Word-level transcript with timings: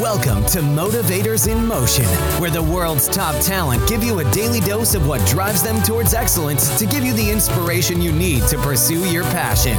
Welcome 0.00 0.46
to 0.46 0.60
Motivators 0.60 1.46
in 1.46 1.66
Motion, 1.66 2.06
where 2.40 2.48
the 2.48 2.62
world's 2.62 3.06
top 3.06 3.38
talent 3.44 3.86
give 3.86 4.02
you 4.02 4.20
a 4.20 4.30
daily 4.32 4.60
dose 4.60 4.94
of 4.94 5.06
what 5.06 5.24
drives 5.28 5.62
them 5.62 5.82
towards 5.82 6.14
excellence 6.14 6.78
to 6.78 6.86
give 6.86 7.04
you 7.04 7.12
the 7.12 7.30
inspiration 7.30 8.00
you 8.00 8.10
need 8.10 8.44
to 8.44 8.56
pursue 8.56 9.04
your 9.10 9.24
passion. 9.24 9.76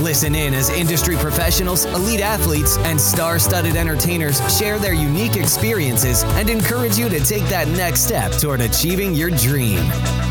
Listen 0.00 0.36
in 0.36 0.54
as 0.54 0.70
industry 0.70 1.16
professionals, 1.16 1.86
elite 1.86 2.20
athletes, 2.20 2.76
and 2.78 3.00
star 3.00 3.40
studded 3.40 3.74
entertainers 3.74 4.38
share 4.56 4.78
their 4.78 4.94
unique 4.94 5.34
experiences 5.34 6.22
and 6.22 6.48
encourage 6.48 6.96
you 6.96 7.08
to 7.08 7.18
take 7.18 7.42
that 7.46 7.66
next 7.66 8.02
step 8.02 8.30
toward 8.30 8.60
achieving 8.60 9.12
your 9.12 9.30
dream. 9.30 9.80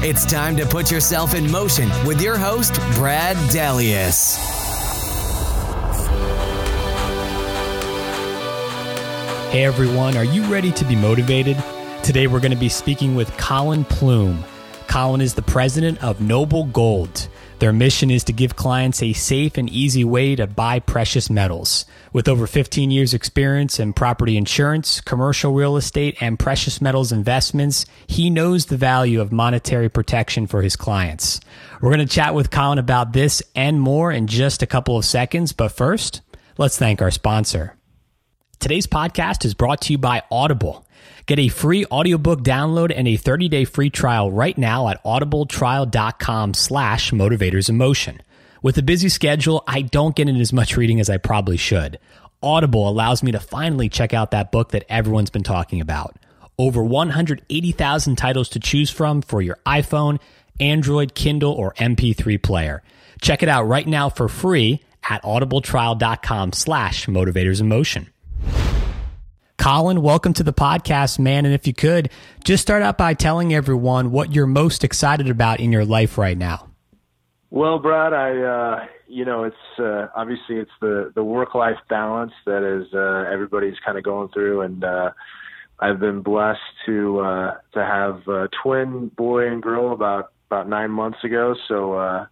It's 0.01 0.25
time 0.25 0.55
to 0.55 0.65
put 0.65 0.89
yourself 0.89 1.35
in 1.35 1.51
motion 1.51 1.89
with 2.05 2.21
your 2.21 2.37
host, 2.37 2.75
Brad 2.93 3.35
Dalius. 3.51 4.66
Hey 9.57 9.65
everyone, 9.65 10.15
are 10.15 10.23
you 10.23 10.43
ready 10.43 10.71
to 10.73 10.85
be 10.85 10.95
motivated? 10.95 11.57
Today 12.03 12.27
we're 12.27 12.39
going 12.39 12.51
to 12.51 12.55
be 12.55 12.69
speaking 12.69 13.15
with 13.15 13.35
Colin 13.37 13.85
Plume. 13.85 14.45
Colin 14.87 15.19
is 15.19 15.33
the 15.33 15.41
president 15.41 16.03
of 16.03 16.21
Noble 16.21 16.65
Gold. 16.65 17.27
Their 17.57 17.73
mission 17.73 18.11
is 18.11 18.23
to 18.25 18.33
give 18.33 18.55
clients 18.55 19.01
a 19.01 19.13
safe 19.13 19.57
and 19.57 19.67
easy 19.67 20.03
way 20.03 20.35
to 20.35 20.45
buy 20.45 20.77
precious 20.77 21.31
metals. 21.31 21.85
With 22.13 22.27
over 22.27 22.45
15 22.45 22.91
years 22.91 23.15
experience 23.15 23.79
in 23.79 23.93
property 23.93 24.37
insurance, 24.37 25.01
commercial 25.01 25.53
real 25.53 25.75
estate, 25.75 26.21
and 26.21 26.37
precious 26.37 26.79
metals 26.79 27.11
investments, 27.11 27.87
he 28.05 28.29
knows 28.29 28.67
the 28.67 28.77
value 28.77 29.19
of 29.19 29.31
monetary 29.31 29.89
protection 29.89 30.45
for 30.45 30.61
his 30.61 30.75
clients. 30.75 31.39
We're 31.81 31.95
going 31.95 32.07
to 32.07 32.13
chat 32.13 32.35
with 32.35 32.51
Colin 32.51 32.77
about 32.77 33.13
this 33.13 33.41
and 33.55 33.81
more 33.81 34.11
in 34.11 34.27
just 34.27 34.61
a 34.61 34.67
couple 34.67 34.97
of 34.97 35.03
seconds, 35.03 35.51
but 35.51 35.69
first, 35.69 36.21
let's 36.59 36.77
thank 36.77 37.01
our 37.01 37.09
sponsor. 37.09 37.76
Today's 38.59 38.87
podcast 38.87 39.45
is 39.45 39.53
brought 39.53 39.81
to 39.81 39.93
you 39.93 39.99
by 39.99 40.23
Audible. 40.31 40.83
Get 41.27 41.37
a 41.37 41.47
free 41.47 41.85
audiobook 41.85 42.41
download 42.41 42.91
and 42.93 43.07
a 43.07 43.15
30-day 43.15 43.65
free 43.65 43.91
trial 43.91 44.31
right 44.31 44.57
now 44.57 44.87
at 44.87 45.01
audibletrial.com 45.03 46.55
slash 46.55 47.11
motivators 47.11 47.69
in 47.69 47.77
motion. 47.77 48.19
With 48.63 48.75
a 48.79 48.81
busy 48.81 49.09
schedule, 49.09 49.63
I 49.67 49.83
don't 49.83 50.15
get 50.15 50.27
in 50.27 50.37
as 50.37 50.51
much 50.51 50.75
reading 50.75 50.99
as 50.99 51.07
I 51.07 51.17
probably 51.17 51.57
should. 51.57 51.99
Audible 52.41 52.89
allows 52.89 53.21
me 53.21 53.31
to 53.31 53.39
finally 53.39 53.89
check 53.89 54.11
out 54.11 54.31
that 54.31 54.51
book 54.51 54.71
that 54.71 54.85
everyone's 54.89 55.29
been 55.29 55.43
talking 55.43 55.79
about. 55.79 56.15
Over 56.57 56.83
180,000 56.83 58.15
titles 58.15 58.49
to 58.49 58.59
choose 58.59 58.89
from 58.89 59.21
for 59.21 59.39
your 59.39 59.59
iPhone, 59.67 60.19
Android, 60.59 61.13
Kindle, 61.13 61.53
or 61.53 61.75
MP3 61.75 62.41
player. 62.41 62.81
Check 63.21 63.43
it 63.43 63.49
out 63.49 63.67
right 63.67 63.87
now 63.87 64.09
for 64.09 64.27
free 64.27 64.83
at 65.03 65.21
audibletrial.com 65.21 66.53
slash 66.53 67.05
motivators 67.05 67.61
in 67.61 67.67
motion. 67.67 68.07
Colin, 69.57 70.01
welcome 70.03 70.33
to 70.33 70.43
the 70.43 70.53
podcast, 70.53 71.17
man. 71.17 71.43
And 71.43 71.53
if 71.53 71.65
you 71.65 71.73
could, 71.73 72.09
just 72.43 72.61
start 72.61 72.83
out 72.83 72.97
by 72.97 73.15
telling 73.15 73.53
everyone 73.53 74.11
what 74.11 74.33
you're 74.33 74.47
most 74.47 74.83
excited 74.83 75.29
about 75.29 75.59
in 75.59 75.71
your 75.71 75.83
life 75.83 76.17
right 76.17 76.37
now. 76.37 76.69
Well, 77.49 77.79
Brad, 77.79 78.13
I, 78.13 78.37
uh, 78.37 78.85
you 79.07 79.25
know, 79.25 79.45
it's 79.45 79.79
uh, 79.79 80.07
obviously 80.15 80.57
it's 80.57 80.71
the 80.79 81.11
the 81.15 81.23
work 81.23 81.55
life 81.55 81.77
balance 81.89 82.33
that 82.45 82.63
is 82.63 82.93
uh, 82.93 83.31
everybody's 83.31 83.75
kind 83.83 83.97
of 83.97 84.03
going 84.03 84.29
through, 84.29 84.61
and 84.61 84.83
uh, 84.83 85.11
I've 85.79 85.99
been 85.99 86.21
blessed 86.21 86.59
to 86.85 87.19
uh, 87.19 87.55
to 87.73 87.83
have 87.83 88.27
a 88.27 88.49
twin 88.61 89.07
boy 89.17 89.47
and 89.47 89.61
girl 89.61 89.91
about 89.91 90.31
about 90.51 90.69
nine 90.69 90.91
months 90.91 91.23
ago. 91.23 91.55
So 91.67 91.93
uh, 91.93 92.27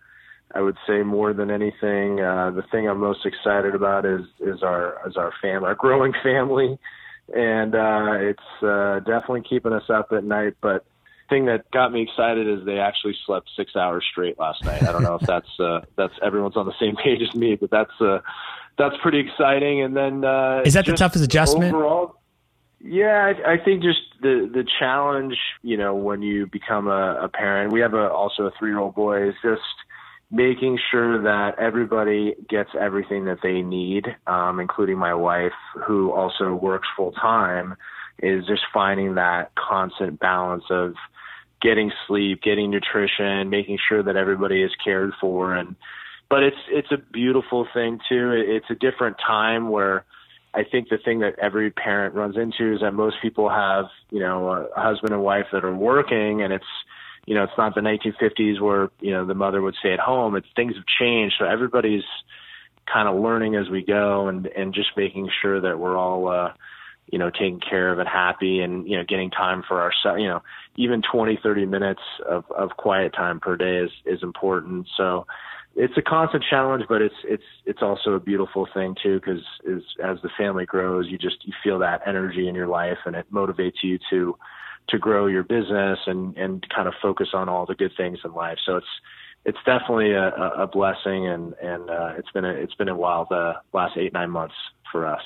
I 0.54 0.62
would 0.62 0.78
say 0.88 1.02
more 1.02 1.34
than 1.34 1.50
anything, 1.50 2.20
uh, 2.20 2.52
the 2.52 2.64
thing 2.72 2.88
I'm 2.88 3.00
most 3.00 3.26
excited 3.26 3.74
about 3.74 4.06
is 4.06 4.22
is 4.42 4.62
our 4.62 4.98
is 5.08 5.18
our 5.18 5.34
family, 5.42 5.68
our 5.68 5.76
growing 5.76 6.14
family 6.24 6.78
and 7.34 7.76
uh, 7.76 8.14
it's 8.20 8.64
uh, 8.64 9.00
definitely 9.00 9.44
keeping 9.48 9.74
us 9.74 9.90
up 9.90 10.12
at 10.12 10.24
night. 10.24 10.56
But 10.62 10.86
thing 11.30 11.46
that 11.46 11.70
got 11.72 11.92
me 11.92 12.04
excited 12.04 12.48
is 12.48 12.66
they 12.66 12.80
actually 12.80 13.16
slept 13.26 13.50
six 13.56 13.76
hours 13.76 14.06
straight 14.12 14.38
last 14.40 14.64
night. 14.64 14.84
I 14.84 14.92
don't 14.92 15.04
know 15.04 15.16
if 15.16 15.22
that's 15.28 15.60
uh, 15.60 15.82
that's 15.96 16.14
everyone's 16.22 16.58
on 16.58 16.66
the 16.66 16.78
same 16.80 16.96
page 16.96 17.22
as 17.22 17.34
me, 17.36 17.56
but 17.56 17.72
that's 17.72 18.00
uh, 18.00 18.20
that's 18.78 18.96
pretty 19.02 19.20
exciting. 19.20 19.82
And 19.82 19.96
then 19.96 20.24
uh, 20.24 20.62
is 20.66 20.74
that 20.74 20.86
the 20.86 20.94
toughest 20.94 21.24
adjustment 21.24 21.74
overall? 21.74 22.20
Yeah, 22.82 23.34
I, 23.46 23.54
I 23.54 23.58
think 23.58 23.82
just 23.82 24.02
the 24.22 24.50
the 24.52 24.66
challenge, 24.80 25.38
you 25.64 25.78
know, 25.78 25.96
when 25.96 26.22
you 26.22 26.46
become 26.46 26.88
a, 26.88 27.24
a 27.24 27.30
parent. 27.30 27.72
We 27.72 27.80
have 27.80 27.94
a, 27.94 28.10
also 28.10 28.44
a 28.44 28.52
three 28.60 28.70
year 28.70 28.80
old 28.80 28.96
boy. 28.96 29.30
Is 29.30 29.36
just 29.44 29.62
making 30.36 30.78
sure 30.92 31.24
that 31.24 31.58
everybody 31.58 32.36
gets 32.50 32.70
everything 32.78 33.24
that 33.24 33.38
they 33.42 33.62
need, 33.62 34.06
um, 34.28 34.60
including 34.60 34.98
my 34.98 35.14
wife, 35.14 35.54
who 35.88 36.12
also 36.12 36.54
works 36.54 36.90
full 36.98 37.14
time, 37.14 37.76
is 38.22 38.46
just 38.46 38.64
finding 38.74 39.16
that 39.16 39.52
constant 39.56 40.20
balance 40.20 40.66
of 40.70 40.94
getting 41.62 41.90
sleep, 42.06 42.42
getting 42.44 42.70
nutrition, 42.70 43.50
making 43.50 43.78
sure 43.88 44.04
that 44.04 44.18
everybody 44.18 44.62
is 44.62 44.72
cared 44.84 45.14
for, 45.22 45.56
and 45.56 45.78
but 46.30 46.44
it's 46.44 46.58
it's 46.70 46.92
a 46.92 46.98
beautiful 46.98 47.66
thing 47.74 48.00
too. 48.10 48.32
It's 48.36 48.70
a 48.70 48.76
different 48.76 49.16
time 49.26 49.70
where 49.70 50.04
I 50.54 50.64
think 50.70 50.90
the 50.90 50.98
thing 50.98 51.20
that 51.20 51.40
every 51.42 51.72
parent 51.72 52.14
runs 52.14 52.36
into 52.36 52.74
is 52.74 52.82
that 52.82 52.92
most 52.92 53.16
people 53.22 53.50
have 53.50 53.86
you 54.10 54.20
know 54.20 54.50
a 54.50 54.80
husband 54.80 55.14
and 55.14 55.24
wife 55.24 55.46
that 55.54 55.64
are 55.64 55.76
working, 55.76 56.42
and 56.42 56.52
it's 56.52 56.66
you 57.26 57.34
know, 57.34 57.44
it's 57.44 57.58
not 57.58 57.74
the 57.74 57.82
1950s 57.82 58.62
where, 58.62 58.90
you 59.00 59.12
know, 59.12 59.26
the 59.26 59.34
mother 59.34 59.62
would 59.62 59.76
stay 59.80 59.94
at 59.94 60.00
home. 60.00 60.36
It's 60.36 60.48
things 60.56 60.76
have 60.76 60.86
changed. 61.00 61.36
So 61.40 61.46
everybody's 61.46 62.04
kind 62.92 63.10
of 63.10 63.22
learning 63.22 63.56
as 63.56 63.70
we 63.70 63.84
go 63.84 64.28
and, 64.28 64.46
and 64.46 64.74
just 64.74 64.90
making 64.96 65.30
sure 65.42 65.60
that 65.62 65.80
we're 65.80 65.98
all, 65.98 66.28
uh, 66.28 66.54
you 67.12 67.18
know, 67.18 67.30
taken 67.30 67.60
care 67.60 67.92
of 67.92 68.00
and 68.00 68.08
happy 68.08 68.60
and, 68.60 68.88
you 68.88 68.98
know, 68.98 69.04
getting 69.08 69.32
time 69.32 69.64
for 69.68 69.82
ourselves, 69.82 70.22
you 70.22 70.28
know, 70.28 70.42
even 70.76 71.02
20, 71.02 71.40
30 71.42 71.66
minutes 71.66 72.02
of, 72.28 72.44
of 72.52 72.72
quiet 72.78 73.14
time 73.14 73.40
per 73.40 73.56
day 73.56 73.78
is, 73.78 73.92
is 74.06 74.22
important. 74.22 74.88
So 74.96 75.26
it's 75.76 75.94
a 75.98 76.02
constant 76.02 76.44
challenge, 76.48 76.86
but 76.88 77.02
it's, 77.02 77.16
it's, 77.24 77.44
it's 77.66 77.82
also 77.82 78.12
a 78.12 78.20
beautiful 78.20 78.68
thing 78.72 78.96
too, 79.02 79.20
because 79.20 79.44
as, 79.68 79.82
as 80.04 80.18
the 80.22 80.30
family 80.38 80.66
grows, 80.66 81.08
you 81.10 81.18
just, 81.18 81.38
you 81.46 81.54
feel 81.64 81.80
that 81.80 82.02
energy 82.08 82.48
in 82.48 82.56
your 82.56 82.68
life 82.68 82.98
and 83.06 83.16
it 83.16 83.32
motivates 83.32 83.84
you 83.84 84.00
to, 84.12 84.36
to 84.90 84.98
grow 84.98 85.28
your 85.28 85.44
business 85.44 86.00
and 86.06 86.38
and 86.38 86.66
kind 86.70 86.88
of 86.88 86.94
focus 87.02 87.30
on 87.34 87.50
all 87.50 87.66
the 87.66 87.76
good 87.76 87.92
things 87.98 88.20
in 88.24 88.34
life. 88.34 88.58
So 88.66 88.78
it's 88.78 88.88
it's 89.46 89.58
definitely 89.66 90.12
a, 90.12 90.30
a 90.30 90.68
blessing, 90.68 91.28
and 91.28 91.54
and 91.62 91.90
uh, 91.90 92.14
it's 92.18 92.32
been 92.32 92.46
a 92.46 92.52
it's 92.52 92.76
been 92.76 92.90
a 92.90 92.96
while 92.96 93.28
the 93.30 93.54
last 93.74 93.98
eight 93.98 94.14
nine 94.14 94.32
months 94.32 94.56
for 94.92 95.06
us. 95.06 95.22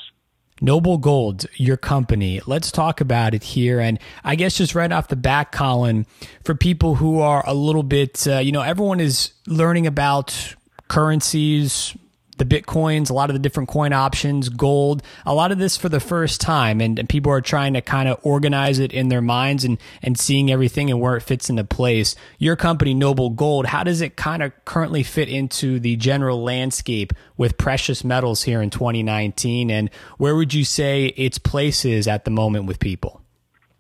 Noble 0.62 0.98
Gold, 0.98 1.46
your 1.56 1.78
company. 1.78 2.42
Let's 2.46 2.72
talk 2.72 3.00
about 3.00 3.34
it 3.34 3.44
here. 3.44 3.80
And 3.80 3.98
I 4.26 4.36
guess 4.36 4.58
just 4.58 4.76
right 4.76 4.92
off 4.92 5.08
the 5.08 5.16
bat, 5.16 5.54
Colin, 5.54 6.06
for 6.44 6.54
people 6.54 6.96
who 6.96 7.22
are 7.22 7.44
a 7.48 7.54
little 7.54 7.84
bit, 7.84 8.28
uh, 8.28 8.40
you 8.40 8.52
know, 8.52 8.62
everyone 8.62 9.00
is 9.00 9.32
learning 9.48 9.88
about 9.88 10.56
currencies, 10.90 11.96
the 12.40 12.46
bitcoins, 12.46 13.10
a 13.10 13.14
lot 13.14 13.30
of 13.30 13.36
the 13.36 13.40
different 13.40 13.70
coin 13.70 13.94
options, 13.94 14.50
gold, 14.50 15.04
a 15.26 15.34
lot 15.34 15.52
of 15.52 15.60
this 15.60 15.78
for 15.78 15.90
the 15.90 16.00
first 16.00 16.42
time. 16.42 16.82
And, 16.82 16.98
and 16.98 17.08
people 17.08 17.32
are 17.32 17.42
trying 17.42 17.74
to 17.74 17.82
kind 17.82 18.10
of 18.10 18.20
organize 18.24 18.80
it 18.80 18.92
in 18.92 19.10
their 19.10 19.22
minds 19.22 19.64
and, 19.64 19.78
and 20.02 20.18
seeing 20.18 20.52
everything 20.52 20.90
and 20.90 21.00
where 21.00 21.16
it 21.16 21.22
fits 21.22 21.50
into 21.50 21.64
place. 21.64 22.16
Your 22.40 22.56
company, 22.56 22.94
Noble 22.94 23.30
Gold, 23.30 23.68
how 23.68 23.84
does 23.84 24.02
it 24.02 24.16
kind 24.16 24.42
of 24.42 24.54
currently 24.66 25.04
fit 25.04 25.30
into 25.30 25.80
the 25.80 25.96
general 25.96 26.42
landscape 26.42 27.14
with 27.38 27.58
precious 27.58 28.04
metals 28.04 28.44
here 28.44 28.62
in 28.62 28.70
2019? 28.70 29.70
And 29.70 29.90
where 30.18 30.36
would 30.36 30.54
you 30.54 30.66
say 30.66 31.08
its 31.08 31.38
place 31.38 31.86
is 31.86 32.08
at 32.08 32.26
the 32.26 32.32
moment 32.32 32.66
with 32.66 32.80
people? 32.80 33.22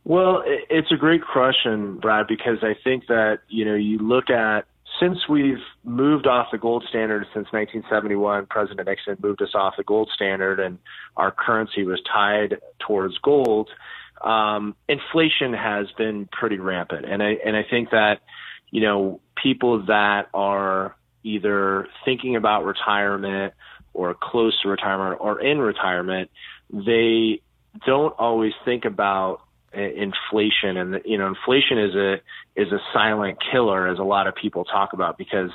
Well, 0.03 0.43
it's 0.45 0.91
a 0.91 0.95
great 0.95 1.21
question, 1.23 1.99
Brad, 1.99 2.27
because 2.27 2.63
I 2.63 2.75
think 2.83 3.07
that, 3.07 3.39
you 3.47 3.63
know, 3.63 3.75
you 3.75 3.99
look 3.99 4.29
at 4.29 4.65
since 4.99 5.17
we've 5.27 5.63
moved 5.83 6.27
off 6.27 6.47
the 6.51 6.57
gold 6.57 6.83
standard 6.89 7.23
since 7.33 7.47
1971, 7.51 8.47
President 8.47 8.87
Nixon 8.87 9.17
moved 9.21 9.41
us 9.41 9.55
off 9.55 9.75
the 9.77 9.83
gold 9.83 10.09
standard, 10.13 10.59
and 10.59 10.77
our 11.15 11.31
currency 11.31 11.83
was 11.83 12.01
tied 12.11 12.57
towards 12.79 13.18
gold. 13.19 13.69
Um, 14.21 14.75
inflation 14.88 15.53
has 15.53 15.88
been 15.97 16.27
pretty 16.31 16.57
rampant, 16.57 17.06
and 17.06 17.24
I 17.24 17.38
and 17.45 17.56
I 17.56 17.63
think 17.69 17.91
that 17.91 18.21
you 18.71 18.81
know 18.81 19.21
people 19.41 19.85
that 19.85 20.27
are 20.33 20.95
either 21.24 21.88
thinking 22.06 22.35
about 22.35 22.65
retirement 22.65 23.53
or 23.94 24.13
close 24.13 24.59
to 24.62 24.69
retirement 24.69 25.19
or 25.21 25.41
in 25.41 25.59
retirement, 25.59 26.29
they 26.71 27.41
don't 27.85 28.13
always 28.18 28.53
think 28.65 28.85
about 28.85 29.41
inflation 29.74 30.77
and 30.77 31.01
you 31.06 31.18
know 31.18 31.27
inflation 31.27 31.77
is 31.77 31.95
a 31.95 32.13
is 32.56 32.71
a 32.71 32.80
silent 32.94 33.38
killer 33.51 33.88
as 33.88 34.00
a 34.00 34.04
lot 34.04 34.27
of 34.27 34.36
people 34.36 34.63
talk 34.63 34.94
about 34.94 35.18
because 35.18 35.51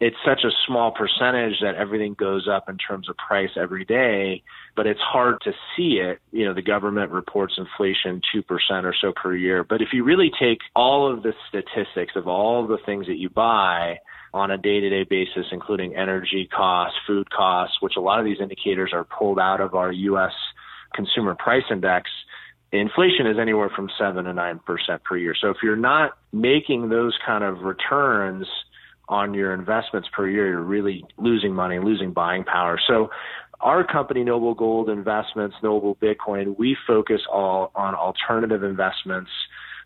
it's 0.00 0.16
such 0.24 0.42
a 0.42 0.50
small 0.66 0.90
percentage 0.90 1.60
that 1.60 1.76
everything 1.76 2.14
goes 2.14 2.48
up 2.48 2.68
in 2.68 2.76
terms 2.76 3.08
of 3.08 3.16
price 3.16 3.50
every 3.56 3.84
day 3.84 4.42
but 4.74 4.86
it's 4.86 5.00
hard 5.00 5.36
to 5.42 5.52
see 5.76 6.00
it. 6.00 6.18
You 6.30 6.46
know 6.46 6.54
the 6.54 6.62
government 6.62 7.10
reports 7.10 7.54
inflation 7.58 8.22
2% 8.34 8.44
or 8.84 8.94
so 8.98 9.12
per 9.14 9.36
year. 9.36 9.64
But 9.64 9.82
if 9.82 9.88
you 9.92 10.02
really 10.02 10.30
take 10.40 10.58
all 10.74 11.12
of 11.12 11.22
the 11.22 11.34
statistics 11.48 12.14
of 12.16 12.26
all 12.26 12.62
of 12.62 12.68
the 12.68 12.78
things 12.86 13.06
that 13.06 13.18
you 13.18 13.28
buy 13.28 13.98
on 14.32 14.50
a 14.50 14.56
day-to-day 14.56 15.04
basis 15.04 15.46
including 15.52 15.94
energy 15.94 16.48
costs 16.50 16.98
food 17.06 17.30
costs 17.30 17.76
which 17.80 17.96
a 17.98 18.00
lot 18.00 18.18
of 18.18 18.24
these 18.24 18.40
indicators 18.40 18.92
are 18.94 19.04
pulled 19.04 19.38
out 19.38 19.60
of 19.60 19.74
our 19.74 19.92
US 19.92 20.32
consumer 20.94 21.34
price 21.34 21.64
index, 21.70 22.10
inflation 22.72 23.26
is 23.26 23.38
anywhere 23.38 23.70
from 23.74 23.90
7 23.98 24.24
to 24.24 24.32
9% 24.32 25.02
per 25.04 25.16
year. 25.16 25.34
So 25.40 25.50
if 25.50 25.58
you're 25.62 25.76
not 25.76 26.16
making 26.32 26.88
those 26.88 27.16
kind 27.24 27.44
of 27.44 27.60
returns 27.60 28.46
on 29.08 29.34
your 29.34 29.52
investments 29.52 30.08
per 30.12 30.28
year, 30.28 30.48
you're 30.48 30.62
really 30.62 31.04
losing 31.18 31.54
money, 31.54 31.78
losing 31.78 32.12
buying 32.12 32.44
power. 32.44 32.80
So 32.86 33.10
our 33.60 33.84
company, 33.84 34.24
Noble 34.24 34.54
Gold 34.54 34.88
Investments, 34.88 35.56
Noble 35.62 35.96
Bitcoin, 35.96 36.58
we 36.58 36.76
focus 36.86 37.20
all 37.30 37.70
on 37.74 37.94
alternative 37.94 38.62
investments 38.64 39.30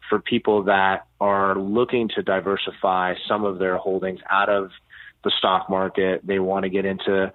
for 0.09 0.21
people 0.21 0.62
that 0.65 1.06
are 1.21 1.59
looking 1.59 2.09
to 2.15 2.23
diversify 2.23 3.15
some 3.29 3.44
of 3.44 3.59
their 3.59 3.77
holdings 3.77 4.21
out 4.31 4.49
of 4.49 4.71
the 5.25 5.33
stock 5.38 5.69
market. 5.69 6.25
They 6.25 6.38
want 6.38 6.62
to 6.62 6.71
get 6.71 6.85
into 6.85 7.33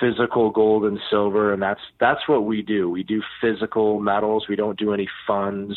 physical 0.00 0.50
gold 0.50 0.84
and 0.84 0.98
silver 1.10 1.52
and 1.52 1.62
that's 1.62 1.80
that's 2.00 2.28
what 2.28 2.44
we 2.44 2.62
do. 2.62 2.90
We 2.90 3.02
do 3.02 3.22
physical 3.40 4.00
metals. 4.00 4.46
We 4.48 4.56
don't 4.56 4.78
do 4.78 4.92
any 4.92 5.08
funds. 5.26 5.76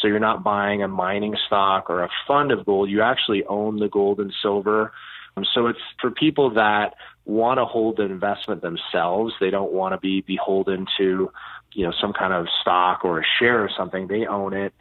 So 0.00 0.08
you're 0.08 0.18
not 0.18 0.42
buying 0.42 0.82
a 0.82 0.88
mining 0.88 1.36
stock 1.46 1.90
or 1.90 2.02
a 2.02 2.08
fund 2.26 2.52
of 2.52 2.64
gold. 2.64 2.88
You 2.90 3.02
actually 3.02 3.44
own 3.44 3.78
the 3.78 3.88
gold 3.88 4.18
and 4.18 4.32
silver. 4.40 4.92
Um, 5.36 5.44
so 5.54 5.66
it's 5.66 5.78
for 6.00 6.10
people 6.10 6.50
that 6.54 6.94
want 7.26 7.58
to 7.58 7.64
hold 7.64 7.98
the 7.98 8.04
investment 8.04 8.62
themselves. 8.62 9.34
They 9.40 9.50
don't 9.50 9.72
want 9.72 9.94
to 9.94 9.98
be 9.98 10.22
beholden 10.22 10.86
to, 10.98 11.30
you 11.72 11.86
know, 11.86 11.92
some 12.00 12.12
kind 12.12 12.32
of 12.32 12.46
stock 12.60 13.04
or 13.04 13.20
a 13.20 13.24
share 13.38 13.62
or 13.62 13.70
something. 13.76 14.08
They 14.08 14.26
own 14.26 14.54
it. 14.54 14.72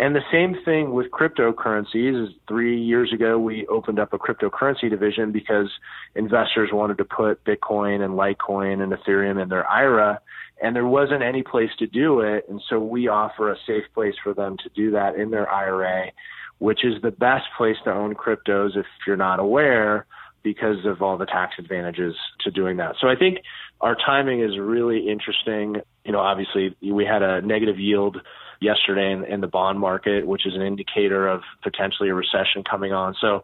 And 0.00 0.14
the 0.14 0.20
same 0.30 0.56
thing 0.64 0.92
with 0.92 1.10
cryptocurrencies. 1.10 2.28
Three 2.46 2.80
years 2.80 3.12
ago, 3.12 3.36
we 3.36 3.66
opened 3.66 3.98
up 3.98 4.12
a 4.12 4.18
cryptocurrency 4.18 4.88
division 4.88 5.32
because 5.32 5.68
investors 6.14 6.70
wanted 6.72 6.98
to 6.98 7.04
put 7.04 7.42
Bitcoin 7.44 8.04
and 8.04 8.14
Litecoin 8.14 8.80
and 8.80 8.92
Ethereum 8.92 9.42
in 9.42 9.48
their 9.48 9.68
IRA, 9.68 10.20
and 10.62 10.76
there 10.76 10.86
wasn't 10.86 11.22
any 11.22 11.42
place 11.42 11.70
to 11.80 11.86
do 11.88 12.20
it. 12.20 12.44
And 12.48 12.62
so 12.68 12.78
we 12.78 13.08
offer 13.08 13.50
a 13.50 13.56
safe 13.66 13.84
place 13.92 14.14
for 14.22 14.34
them 14.34 14.56
to 14.62 14.68
do 14.68 14.92
that 14.92 15.16
in 15.16 15.30
their 15.30 15.50
IRA, 15.50 16.12
which 16.58 16.84
is 16.84 17.02
the 17.02 17.10
best 17.10 17.46
place 17.56 17.76
to 17.82 17.92
own 17.92 18.14
cryptos 18.14 18.76
if 18.76 18.86
you're 19.04 19.16
not 19.16 19.40
aware 19.40 20.06
because 20.44 20.84
of 20.84 21.02
all 21.02 21.18
the 21.18 21.26
tax 21.26 21.54
advantages 21.58 22.14
to 22.44 22.52
doing 22.52 22.76
that. 22.76 22.94
So 23.00 23.08
I 23.08 23.16
think 23.16 23.38
our 23.80 23.96
timing 23.96 24.42
is 24.42 24.58
really 24.58 25.08
interesting. 25.08 25.82
You 26.08 26.12
know, 26.12 26.20
obviously 26.20 26.74
we 26.80 27.04
had 27.04 27.22
a 27.22 27.42
negative 27.42 27.78
yield 27.78 28.16
yesterday 28.60 29.12
in, 29.12 29.24
in 29.24 29.42
the 29.42 29.46
bond 29.46 29.78
market, 29.78 30.26
which 30.26 30.46
is 30.46 30.54
an 30.54 30.62
indicator 30.62 31.28
of 31.28 31.42
potentially 31.62 32.08
a 32.08 32.14
recession 32.14 32.64
coming 32.68 32.94
on. 32.94 33.14
So 33.20 33.42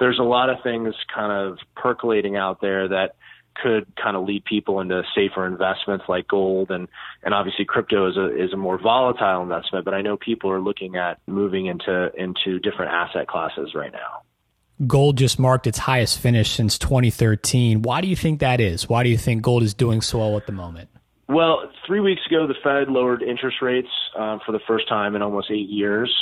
there's 0.00 0.18
a 0.18 0.24
lot 0.24 0.48
of 0.48 0.56
things 0.62 0.94
kind 1.14 1.30
of 1.30 1.58
percolating 1.76 2.36
out 2.36 2.62
there 2.62 2.88
that 2.88 3.16
could 3.62 3.86
kind 4.02 4.16
of 4.16 4.24
lead 4.24 4.44
people 4.46 4.80
into 4.80 5.02
safer 5.14 5.46
investments 5.46 6.04
like 6.08 6.26
gold 6.28 6.70
and 6.70 6.88
and 7.22 7.32
obviously 7.32 7.64
crypto 7.64 8.10
is 8.10 8.16
a 8.16 8.44
is 8.44 8.52
a 8.52 8.56
more 8.56 8.78
volatile 8.78 9.42
investment 9.42 9.84
but 9.84 9.94
I 9.94 10.02
know 10.02 10.18
people 10.18 10.50
are 10.50 10.60
looking 10.60 10.96
at 10.96 11.18
moving 11.26 11.64
into 11.64 12.10
into 12.16 12.58
different 12.58 12.92
asset 12.92 13.28
classes 13.28 13.74
right 13.74 13.92
now. 13.92 14.22
Gold 14.86 15.16
just 15.16 15.38
marked 15.38 15.66
its 15.66 15.78
highest 15.78 16.18
finish 16.18 16.50
since 16.50 16.76
2013. 16.76 17.80
Why 17.80 18.02
do 18.02 18.08
you 18.08 18.16
think 18.16 18.40
that 18.40 18.60
is? 18.60 18.90
Why 18.90 19.02
do 19.02 19.08
you 19.08 19.16
think 19.16 19.40
gold 19.40 19.62
is 19.62 19.72
doing 19.72 20.02
so 20.02 20.18
well 20.18 20.36
at 20.36 20.46
the 20.46 20.52
moment? 20.52 20.90
Well, 21.28 21.70
three 21.86 22.00
weeks 22.00 22.22
ago, 22.26 22.46
the 22.46 22.54
Fed 22.62 22.88
lowered 22.88 23.22
interest 23.22 23.56
rates 23.60 23.88
um, 24.16 24.40
for 24.46 24.52
the 24.52 24.60
first 24.66 24.88
time 24.88 25.16
in 25.16 25.22
almost 25.22 25.50
eight 25.50 25.68
years. 25.68 26.14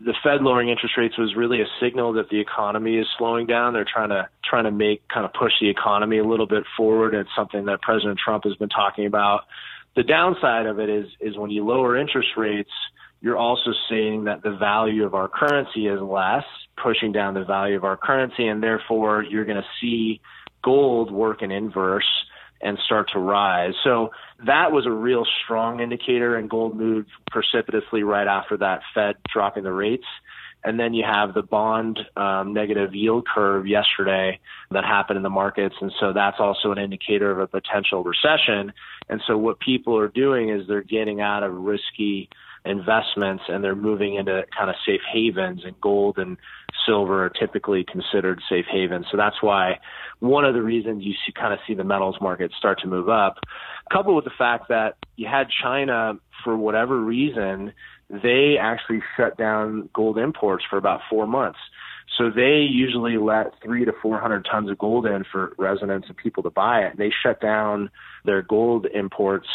The 0.00 0.14
Fed 0.22 0.42
lowering 0.42 0.68
interest 0.68 0.96
rates 0.96 1.16
was 1.16 1.34
really 1.36 1.60
a 1.60 1.66
signal 1.80 2.12
that 2.14 2.28
the 2.28 2.40
economy 2.40 2.98
is 2.98 3.06
slowing 3.18 3.46
down. 3.46 3.72
They're 3.72 3.86
trying 3.90 4.10
to 4.10 4.28
trying 4.48 4.64
to 4.64 4.70
make 4.70 5.06
kind 5.08 5.24
of 5.24 5.32
push 5.32 5.52
the 5.60 5.68
economy 5.68 6.18
a 6.18 6.24
little 6.24 6.46
bit 6.46 6.64
forward. 6.76 7.14
It's 7.14 7.30
something 7.36 7.66
that 7.66 7.82
President 7.82 8.18
Trump 8.24 8.44
has 8.44 8.54
been 8.54 8.68
talking 8.68 9.06
about. 9.06 9.42
The 9.96 10.02
downside 10.04 10.66
of 10.66 10.78
it 10.78 10.88
is 10.88 11.06
is 11.20 11.36
when 11.36 11.50
you 11.50 11.64
lower 11.64 11.96
interest 11.96 12.28
rates, 12.36 12.70
you're 13.20 13.36
also 13.36 13.72
seeing 13.88 14.24
that 14.24 14.42
the 14.42 14.56
value 14.56 15.04
of 15.04 15.14
our 15.14 15.28
currency 15.28 15.86
is 15.86 16.00
less, 16.00 16.44
pushing 16.80 17.10
down 17.10 17.34
the 17.34 17.44
value 17.44 17.76
of 17.76 17.84
our 17.84 17.96
currency, 17.96 18.46
and 18.46 18.62
therefore 18.62 19.24
you're 19.24 19.44
going 19.44 19.56
to 19.56 19.68
see 19.80 20.20
gold 20.62 21.12
work 21.12 21.42
in 21.42 21.50
inverse 21.50 22.04
and 22.60 22.78
start 22.84 23.10
to 23.12 23.18
rise. 23.18 23.74
So 23.84 24.10
that 24.46 24.72
was 24.72 24.86
a 24.86 24.90
real 24.90 25.24
strong 25.44 25.80
indicator, 25.80 26.36
and 26.36 26.50
gold 26.50 26.76
moved 26.76 27.08
precipitously 27.30 28.02
right 28.02 28.26
after 28.26 28.56
that 28.58 28.80
Fed 28.94 29.16
dropping 29.32 29.64
the 29.64 29.72
rates. 29.72 30.06
And 30.64 30.78
then 30.78 30.92
you 30.92 31.04
have 31.04 31.34
the 31.34 31.42
bond 31.42 32.00
um, 32.16 32.52
negative 32.52 32.92
yield 32.92 33.26
curve 33.32 33.66
yesterday 33.68 34.40
that 34.72 34.84
happened 34.84 35.16
in 35.16 35.22
the 35.22 35.30
markets. 35.30 35.76
And 35.80 35.92
so 36.00 36.12
that's 36.12 36.38
also 36.40 36.72
an 36.72 36.78
indicator 36.78 37.30
of 37.30 37.38
a 37.38 37.46
potential 37.46 38.02
recession. 38.02 38.72
And 39.08 39.22
so 39.26 39.38
what 39.38 39.60
people 39.60 39.96
are 39.96 40.08
doing 40.08 40.50
is 40.50 40.66
they're 40.66 40.82
getting 40.82 41.20
out 41.20 41.44
of 41.44 41.54
risky 41.54 42.28
investments 42.64 43.44
and 43.48 43.62
they're 43.62 43.76
moving 43.76 44.14
into 44.16 44.44
kind 44.56 44.70
of 44.70 44.76
safe 44.84 45.00
havens 45.12 45.62
and 45.64 45.80
gold 45.80 46.18
and 46.18 46.36
silver 46.86 47.24
are 47.24 47.30
typically 47.30 47.84
considered 47.84 48.40
safe 48.48 48.66
havens. 48.70 49.06
So 49.10 49.16
that's 49.16 49.42
why 49.42 49.78
one 50.20 50.44
of 50.44 50.54
the 50.54 50.62
reasons 50.62 51.04
you 51.04 51.12
see, 51.12 51.32
kind 51.32 51.52
of 51.52 51.60
see 51.66 51.74
the 51.74 51.84
metals 51.84 52.16
market 52.20 52.52
start 52.56 52.80
to 52.80 52.86
move 52.86 53.08
up, 53.08 53.38
coupled 53.92 54.16
with 54.16 54.24
the 54.24 54.30
fact 54.36 54.68
that 54.68 54.96
you 55.16 55.26
had 55.26 55.48
China 55.62 56.14
for 56.44 56.56
whatever 56.56 57.00
reason, 57.00 57.72
they 58.10 58.56
actually 58.60 59.00
shut 59.16 59.36
down 59.36 59.88
gold 59.92 60.18
imports 60.18 60.64
for 60.68 60.76
about 60.76 61.00
four 61.10 61.26
months. 61.26 61.58
So 62.16 62.30
they 62.30 62.66
usually 62.68 63.16
let 63.16 63.52
three 63.62 63.84
to 63.84 63.92
400 64.02 64.46
tons 64.50 64.70
of 64.70 64.78
gold 64.78 65.06
in 65.06 65.24
for 65.30 65.52
residents 65.58 66.08
and 66.08 66.16
people 66.16 66.42
to 66.44 66.50
buy 66.50 66.80
it. 66.80 66.96
They 66.96 67.12
shut 67.22 67.40
down 67.40 67.90
their 68.24 68.42
gold 68.42 68.86
imports. 68.92 69.46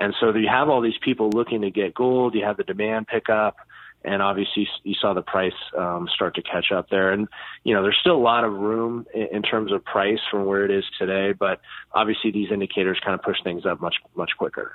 And 0.00 0.14
so 0.18 0.34
you 0.34 0.48
have 0.48 0.68
all 0.68 0.80
these 0.80 0.98
people 1.02 1.30
looking 1.30 1.60
to 1.60 1.70
get 1.70 1.94
gold. 1.94 2.34
You 2.34 2.44
have 2.44 2.56
the 2.56 2.64
demand 2.64 3.06
pick 3.06 3.28
up 3.28 3.56
and 4.04 4.22
obviously 4.22 4.66
you 4.82 4.94
saw 5.00 5.12
the 5.12 5.22
price 5.22 5.52
um, 5.76 6.08
start 6.14 6.34
to 6.34 6.42
catch 6.42 6.72
up 6.72 6.88
there. 6.90 7.12
And 7.12 7.28
you 7.64 7.74
know, 7.74 7.82
there's 7.82 7.98
still 8.00 8.16
a 8.16 8.18
lot 8.18 8.44
of 8.44 8.52
room 8.52 9.06
in, 9.14 9.28
in 9.32 9.42
terms 9.42 9.72
of 9.72 9.84
price 9.84 10.20
from 10.30 10.46
where 10.46 10.64
it 10.64 10.70
is 10.70 10.84
today, 10.98 11.32
but 11.32 11.60
obviously 11.92 12.30
these 12.30 12.50
indicators 12.50 12.98
kind 13.04 13.14
of 13.14 13.22
push 13.22 13.36
things 13.44 13.66
up 13.66 13.80
much 13.80 13.96
much 14.14 14.30
quicker. 14.38 14.72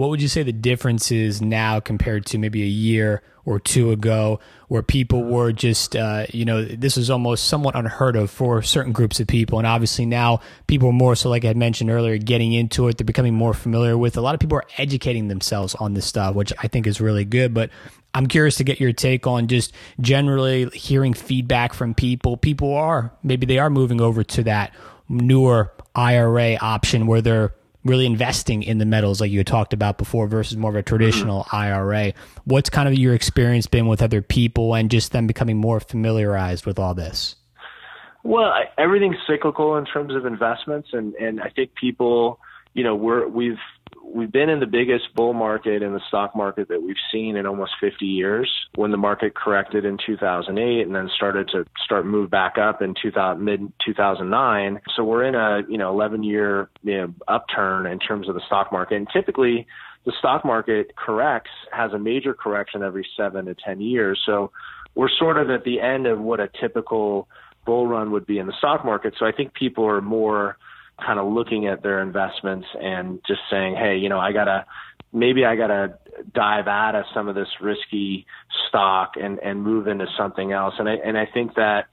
What 0.00 0.08
would 0.08 0.22
you 0.22 0.28
say 0.28 0.42
the 0.42 0.50
difference 0.50 1.12
is 1.12 1.42
now 1.42 1.78
compared 1.78 2.24
to 2.26 2.38
maybe 2.38 2.62
a 2.62 2.66
year 2.66 3.20
or 3.44 3.60
two 3.60 3.92
ago, 3.92 4.40
where 4.68 4.82
people 4.82 5.22
were 5.22 5.52
just, 5.52 5.94
uh, 5.94 6.24
you 6.30 6.46
know, 6.46 6.64
this 6.64 6.96
was 6.96 7.10
almost 7.10 7.44
somewhat 7.44 7.76
unheard 7.76 8.16
of 8.16 8.30
for 8.30 8.62
certain 8.62 8.92
groups 8.92 9.20
of 9.20 9.26
people. 9.26 9.58
And 9.58 9.66
obviously 9.66 10.06
now 10.06 10.40
people 10.68 10.88
are 10.88 10.92
more 10.92 11.14
so, 11.14 11.28
like 11.28 11.44
I 11.44 11.48
had 11.48 11.58
mentioned 11.58 11.90
earlier, 11.90 12.16
getting 12.16 12.54
into 12.54 12.88
it. 12.88 12.96
They're 12.96 13.04
becoming 13.04 13.34
more 13.34 13.52
familiar 13.52 13.98
with. 13.98 14.16
A 14.16 14.22
lot 14.22 14.32
of 14.32 14.40
people 14.40 14.56
are 14.56 14.64
educating 14.78 15.28
themselves 15.28 15.74
on 15.74 15.92
this 15.92 16.06
stuff, 16.06 16.34
which 16.34 16.50
I 16.58 16.66
think 16.66 16.86
is 16.86 16.98
really 17.02 17.26
good. 17.26 17.52
But 17.52 17.68
I'm 18.14 18.26
curious 18.26 18.56
to 18.56 18.64
get 18.64 18.80
your 18.80 18.94
take 18.94 19.26
on 19.26 19.48
just 19.48 19.74
generally 20.00 20.70
hearing 20.70 21.12
feedback 21.12 21.74
from 21.74 21.92
people. 21.92 22.38
People 22.38 22.72
are 22.74 23.12
maybe 23.22 23.44
they 23.44 23.58
are 23.58 23.68
moving 23.68 24.00
over 24.00 24.24
to 24.24 24.44
that 24.44 24.74
newer 25.10 25.70
IRA 25.94 26.54
option 26.54 27.06
where 27.06 27.20
they're 27.20 27.52
really 27.84 28.06
investing 28.06 28.62
in 28.62 28.78
the 28.78 28.84
metals 28.84 29.20
like 29.20 29.30
you 29.30 29.38
had 29.38 29.46
talked 29.46 29.72
about 29.72 29.98
before 29.98 30.26
versus 30.26 30.56
more 30.56 30.70
of 30.70 30.76
a 30.76 30.82
traditional. 30.82 31.46
IRA. 31.52 32.12
What's 32.44 32.70
kind 32.70 32.88
of 32.88 32.94
your 32.94 33.14
experience 33.14 33.66
been 33.66 33.86
with 33.86 34.02
other 34.02 34.22
people 34.22 34.74
and 34.74 34.90
just 34.90 35.12
them 35.12 35.26
becoming 35.26 35.56
more 35.56 35.80
familiarized 35.80 36.66
with 36.66 36.78
all 36.78 36.94
this? 36.94 37.36
Well, 38.22 38.52
everything's 38.76 39.16
cyclical 39.26 39.76
in 39.76 39.86
terms 39.86 40.14
of 40.14 40.26
investments 40.26 40.90
and 40.92 41.14
and 41.14 41.40
I 41.40 41.48
think 41.48 41.74
people, 41.74 42.38
you 42.74 42.84
know, 42.84 42.94
we're 42.94 43.26
we've 43.26 43.58
we've 44.12 44.30
been 44.30 44.48
in 44.48 44.60
the 44.60 44.66
biggest 44.66 45.14
bull 45.14 45.32
market 45.32 45.82
in 45.82 45.92
the 45.92 46.00
stock 46.08 46.34
market 46.34 46.68
that 46.68 46.82
we've 46.82 46.96
seen 47.12 47.36
in 47.36 47.46
almost 47.46 47.72
50 47.80 48.04
years. 48.04 48.50
When 48.74 48.90
the 48.90 48.96
market 48.96 49.34
corrected 49.34 49.84
in 49.84 49.98
2008 50.04 50.86
and 50.86 50.94
then 50.94 51.10
started 51.14 51.48
to 51.48 51.64
start 51.84 52.06
move 52.06 52.30
back 52.30 52.58
up 52.58 52.82
in 52.82 52.94
2000, 53.00 53.42
mid 53.42 53.72
2009, 53.84 54.80
so 54.94 55.04
we're 55.04 55.24
in 55.24 55.34
a 55.34 55.62
you 55.68 55.78
know 55.78 55.90
11 55.90 56.22
year 56.22 56.70
you 56.82 56.98
know, 56.98 57.14
upturn 57.28 57.86
in 57.86 57.98
terms 57.98 58.28
of 58.28 58.34
the 58.34 58.42
stock 58.46 58.72
market. 58.72 58.96
And 58.96 59.08
typically, 59.12 59.66
the 60.04 60.12
stock 60.18 60.44
market 60.44 60.96
corrects 60.96 61.50
has 61.72 61.92
a 61.92 61.98
major 61.98 62.34
correction 62.34 62.82
every 62.82 63.06
seven 63.16 63.46
to 63.46 63.54
10 63.54 63.80
years. 63.80 64.20
So 64.24 64.50
we're 64.94 65.10
sort 65.18 65.36
of 65.36 65.50
at 65.50 65.64
the 65.64 65.80
end 65.80 66.06
of 66.06 66.20
what 66.20 66.40
a 66.40 66.48
typical 66.60 67.28
bull 67.66 67.86
run 67.86 68.10
would 68.10 68.26
be 68.26 68.38
in 68.38 68.46
the 68.46 68.54
stock 68.58 68.84
market. 68.84 69.14
So 69.18 69.26
I 69.26 69.32
think 69.32 69.54
people 69.54 69.86
are 69.86 70.00
more 70.00 70.56
kind 71.04 71.18
of 71.18 71.32
looking 71.32 71.66
at 71.66 71.82
their 71.82 72.00
investments 72.00 72.66
and 72.80 73.20
just 73.26 73.40
saying, 73.50 73.76
hey, 73.76 73.96
you 73.96 74.08
know, 74.08 74.18
I 74.18 74.32
gotta 74.32 74.66
maybe 75.12 75.44
I 75.44 75.56
gotta 75.56 75.98
dive 76.32 76.68
out 76.68 76.94
of 76.94 77.04
some 77.14 77.28
of 77.28 77.34
this 77.34 77.48
risky 77.60 78.26
stock 78.68 79.12
and 79.20 79.38
and 79.40 79.62
move 79.62 79.86
into 79.86 80.06
something 80.16 80.52
else. 80.52 80.74
And 80.78 80.88
I 80.88 80.94
and 81.04 81.18
I 81.18 81.26
think 81.26 81.54
that 81.54 81.86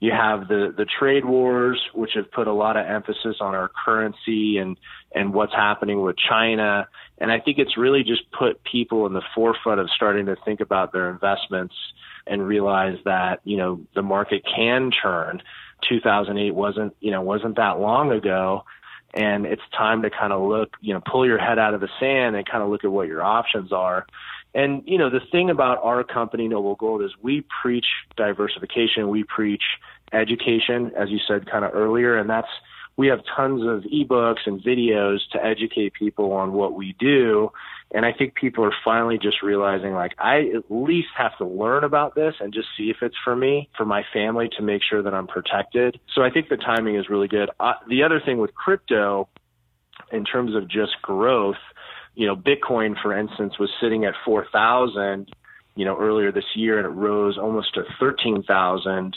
you 0.00 0.12
have 0.12 0.48
the 0.48 0.72
the 0.76 0.86
trade 0.98 1.24
wars, 1.24 1.80
which 1.94 2.12
have 2.14 2.30
put 2.30 2.46
a 2.46 2.52
lot 2.52 2.76
of 2.76 2.86
emphasis 2.86 3.36
on 3.40 3.54
our 3.54 3.70
currency 3.84 4.58
and 4.58 4.76
and 5.14 5.32
what's 5.32 5.54
happening 5.54 6.02
with 6.02 6.16
China. 6.16 6.86
And 7.18 7.32
I 7.32 7.40
think 7.40 7.58
it's 7.58 7.76
really 7.76 8.04
just 8.04 8.30
put 8.30 8.62
people 8.64 9.06
in 9.06 9.12
the 9.12 9.22
forefront 9.34 9.80
of 9.80 9.88
starting 9.96 10.26
to 10.26 10.36
think 10.44 10.60
about 10.60 10.92
their 10.92 11.10
investments 11.10 11.74
and 12.26 12.46
realize 12.46 12.98
that 13.06 13.40
you 13.44 13.56
know 13.56 13.80
the 13.94 14.02
market 14.02 14.42
can 14.44 14.90
turn 14.90 15.42
2008 15.88 16.54
wasn't, 16.54 16.96
you 17.00 17.10
know, 17.10 17.22
wasn't 17.22 17.56
that 17.56 17.78
long 17.80 18.12
ago. 18.12 18.64
and 19.14 19.46
it's 19.46 19.62
time 19.76 20.02
to 20.02 20.10
kind 20.10 20.32
of 20.32 20.42
look, 20.42 20.76
you 20.80 20.92
know, 20.92 21.00
pull 21.10 21.26
your 21.26 21.38
head 21.38 21.58
out 21.58 21.74
of 21.74 21.80
the 21.80 21.88
sand 21.98 22.36
and 22.36 22.46
kind 22.46 22.62
of 22.62 22.68
look 22.68 22.84
at 22.84 22.92
what 22.92 23.08
your 23.08 23.22
options 23.22 23.72
are. 23.72 24.06
And 24.54 24.82
you 24.86 24.98
know, 24.98 25.10
the 25.10 25.20
thing 25.32 25.50
about 25.50 25.82
our 25.82 26.04
company, 26.04 26.48
Noble 26.48 26.74
Gold, 26.74 27.02
is 27.02 27.12
we 27.22 27.44
preach 27.62 27.86
diversification, 28.16 29.08
we 29.08 29.24
preach 29.24 29.62
education, 30.12 30.92
as 30.96 31.10
you 31.10 31.18
said 31.26 31.50
kind 31.50 31.64
of 31.64 31.74
earlier, 31.74 32.16
and 32.16 32.28
that's 32.28 32.48
we 32.96 33.06
have 33.08 33.20
tons 33.36 33.62
of 33.62 33.84
ebooks 33.90 34.46
and 34.46 34.60
videos 34.60 35.18
to 35.32 35.44
educate 35.44 35.92
people 35.94 36.32
on 36.32 36.52
what 36.52 36.74
we 36.74 36.96
do. 36.98 37.52
And 37.90 38.04
I 38.04 38.12
think 38.12 38.34
people 38.34 38.64
are 38.64 38.74
finally 38.84 39.18
just 39.18 39.42
realizing 39.42 39.94
like 39.94 40.12
I 40.18 40.50
at 40.54 40.70
least 40.70 41.08
have 41.16 41.36
to 41.38 41.46
learn 41.46 41.84
about 41.84 42.14
this 42.14 42.34
and 42.40 42.52
just 42.52 42.68
see 42.76 42.90
if 42.90 42.98
it's 43.00 43.16
for 43.24 43.34
me, 43.34 43.70
for 43.76 43.86
my 43.86 44.02
family 44.12 44.50
to 44.56 44.62
make 44.62 44.82
sure 44.82 45.02
that 45.02 45.14
I'm 45.14 45.26
protected. 45.26 45.98
So 46.14 46.22
I 46.22 46.30
think 46.30 46.48
the 46.48 46.58
timing 46.58 46.96
is 46.96 47.08
really 47.08 47.28
good. 47.28 47.50
Uh, 47.58 47.74
the 47.88 48.02
other 48.02 48.20
thing 48.20 48.38
with 48.38 48.54
crypto 48.54 49.28
in 50.12 50.24
terms 50.24 50.54
of 50.54 50.68
just 50.68 51.00
growth, 51.00 51.56
you 52.14 52.26
know, 52.26 52.36
Bitcoin 52.36 52.94
for 53.00 53.16
instance 53.18 53.58
was 53.58 53.70
sitting 53.80 54.04
at 54.04 54.14
4,000, 54.24 55.30
you 55.74 55.84
know, 55.86 55.96
earlier 55.98 56.30
this 56.30 56.44
year 56.56 56.78
and 56.78 56.86
it 56.86 56.90
rose 56.90 57.38
almost 57.38 57.74
to 57.74 57.84
13,000 57.98 59.16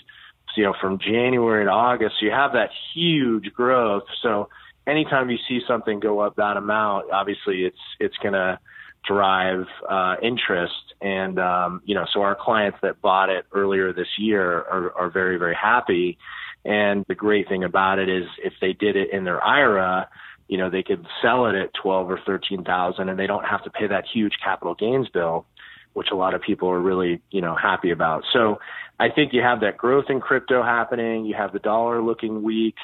you 0.56 0.64
know, 0.64 0.74
from 0.80 1.00
January 1.00 1.66
to 1.66 1.72
August. 1.72 2.16
You 2.22 2.32
have 2.32 2.54
that 2.54 2.70
huge 2.94 3.54
growth. 3.54 4.04
So 4.22 4.50
anytime 4.88 5.30
you 5.30 5.38
see 5.48 5.60
something 5.68 6.00
go 6.00 6.20
up 6.20 6.36
that 6.38 6.58
amount, 6.58 7.12
obviously 7.12 7.64
it's 7.64 7.78
it's 8.00 8.18
going 8.18 8.34
to 8.34 8.60
drive 9.08 9.66
uh, 9.90 10.16
interest. 10.22 10.74
And 11.02 11.40
um, 11.40 11.82
you 11.86 11.96
know, 11.96 12.06
so 12.14 12.22
our 12.22 12.36
clients 12.36 12.78
that 12.82 13.02
bought 13.02 13.30
it 13.30 13.46
earlier 13.52 13.94
this 13.94 14.08
year 14.18 14.44
are, 14.44 14.94
are 14.98 15.10
very 15.10 15.38
very 15.38 15.56
happy. 15.56 16.18
And 16.64 17.06
the 17.08 17.16
great 17.16 17.48
thing 17.48 17.64
about 17.64 17.98
it 17.98 18.08
is 18.08 18.26
if 18.44 18.54
they 18.62 18.74
did 18.74 18.96
it 18.96 19.12
in 19.12 19.24
their 19.24 19.44
IRA, 19.44 20.08
you 20.48 20.60
know, 20.60 20.70
they 20.70 20.84
could 20.84 21.06
sell 21.22 21.48
it 21.48 21.56
at 21.56 21.74
twelve 21.74 22.10
or 22.12 22.20
thirteen 22.26 22.64
thousand, 22.64 23.10
and 23.10 23.18
they 23.18 23.28
don't 23.28 23.46
have 23.46 23.64
to 23.64 23.70
pay 23.70 23.88
that 23.88 24.06
huge 24.12 24.34
capital 24.44 24.76
gains 24.76 25.10
bill 25.10 25.46
which 25.94 26.08
a 26.12 26.16
lot 26.16 26.34
of 26.34 26.42
people 26.42 26.70
are 26.70 26.80
really, 26.80 27.22
you 27.32 27.42
know, 27.42 27.56
happy 27.56 27.92
about. 27.92 28.24
So 28.32 28.60
I 29.00 29.10
think 29.10 29.34
you 29.34 29.42
have 29.42 29.62
that 29.62 29.78
growth 29.78 30.06
in 30.10 30.22
crypto 30.22 30.64
happening. 30.64 31.26
You 31.26 31.36
have 31.36 31.52
the 31.52 31.60
dollar 31.60 32.02
looking 32.02 32.44
weak. 32.44 32.76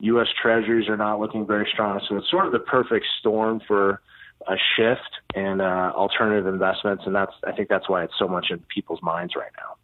U.S. 0.00 0.28
Treasuries 0.40 0.88
are 0.88 0.96
not 0.96 1.20
looking 1.20 1.46
very 1.46 1.68
strong. 1.72 2.00
So 2.08 2.16
it's 2.16 2.30
sort 2.30 2.46
of 2.46 2.52
the 2.52 2.58
perfect 2.58 3.06
storm 3.20 3.60
for 3.66 4.00
a 4.46 4.56
shift 4.76 5.00
and 5.34 5.62
uh, 5.62 5.92
alternative 5.94 6.46
investments. 6.46 7.04
And 7.06 7.14
that's, 7.14 7.32
I 7.46 7.52
think 7.52 7.68
that's 7.68 7.88
why 7.88 8.04
it's 8.04 8.14
so 8.18 8.28
much 8.28 8.46
in 8.50 8.62
people's 8.72 9.02
minds 9.02 9.34
right 9.36 9.52
now. 9.56 9.76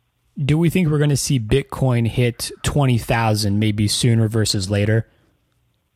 Do 0.45 0.59
we 0.59 0.71
think 0.71 0.88
we're 0.88 0.99
going 0.99 1.11
to 1.11 1.17
see 1.17 1.38
Bitcoin 1.38 2.07
hit 2.07 2.50
20,000 2.62 3.59
maybe 3.59 3.88
sooner 3.88 4.29
versus 4.29 4.71
later? 4.71 5.07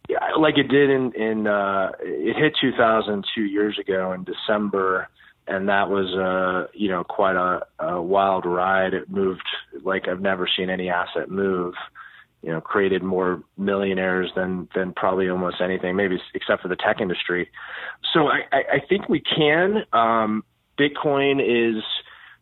Yeah, 0.08 0.18
like 0.38 0.58
it 0.58 0.68
did 0.68 0.90
in, 0.90 1.12
in 1.12 1.46
uh, 1.46 1.92
it 2.00 2.36
hit 2.36 2.54
2000 2.60 3.24
two 3.34 3.44
years 3.44 3.78
ago 3.78 4.12
in 4.12 4.24
December 4.24 5.08
and 5.46 5.68
that 5.68 5.90
was 5.90 6.06
uh 6.14 6.70
you 6.74 6.88
know 6.88 7.04
quite 7.04 7.36
a, 7.36 7.66
a 7.78 8.00
wild 8.00 8.46
ride. 8.46 8.94
It 8.94 9.10
moved 9.10 9.46
like 9.82 10.08
I've 10.08 10.20
never 10.20 10.48
seen 10.48 10.70
any 10.70 10.88
asset 10.88 11.30
move. 11.30 11.74
You 12.44 12.52
know, 12.52 12.60
created 12.60 13.02
more 13.02 13.42
millionaires 13.56 14.30
than 14.36 14.68
than 14.74 14.92
probably 14.92 15.28
almost 15.28 15.60
anything, 15.62 15.96
maybe 15.96 16.20
except 16.34 16.62
for 16.62 16.68
the 16.68 16.76
tech 16.76 17.00
industry. 17.00 17.50
So 18.12 18.28
I, 18.28 18.42
I, 18.52 18.80
think 18.88 19.08
we 19.08 19.20
can. 19.20 19.84
Um, 19.92 20.44
Bitcoin 20.78 21.40
is 21.40 21.82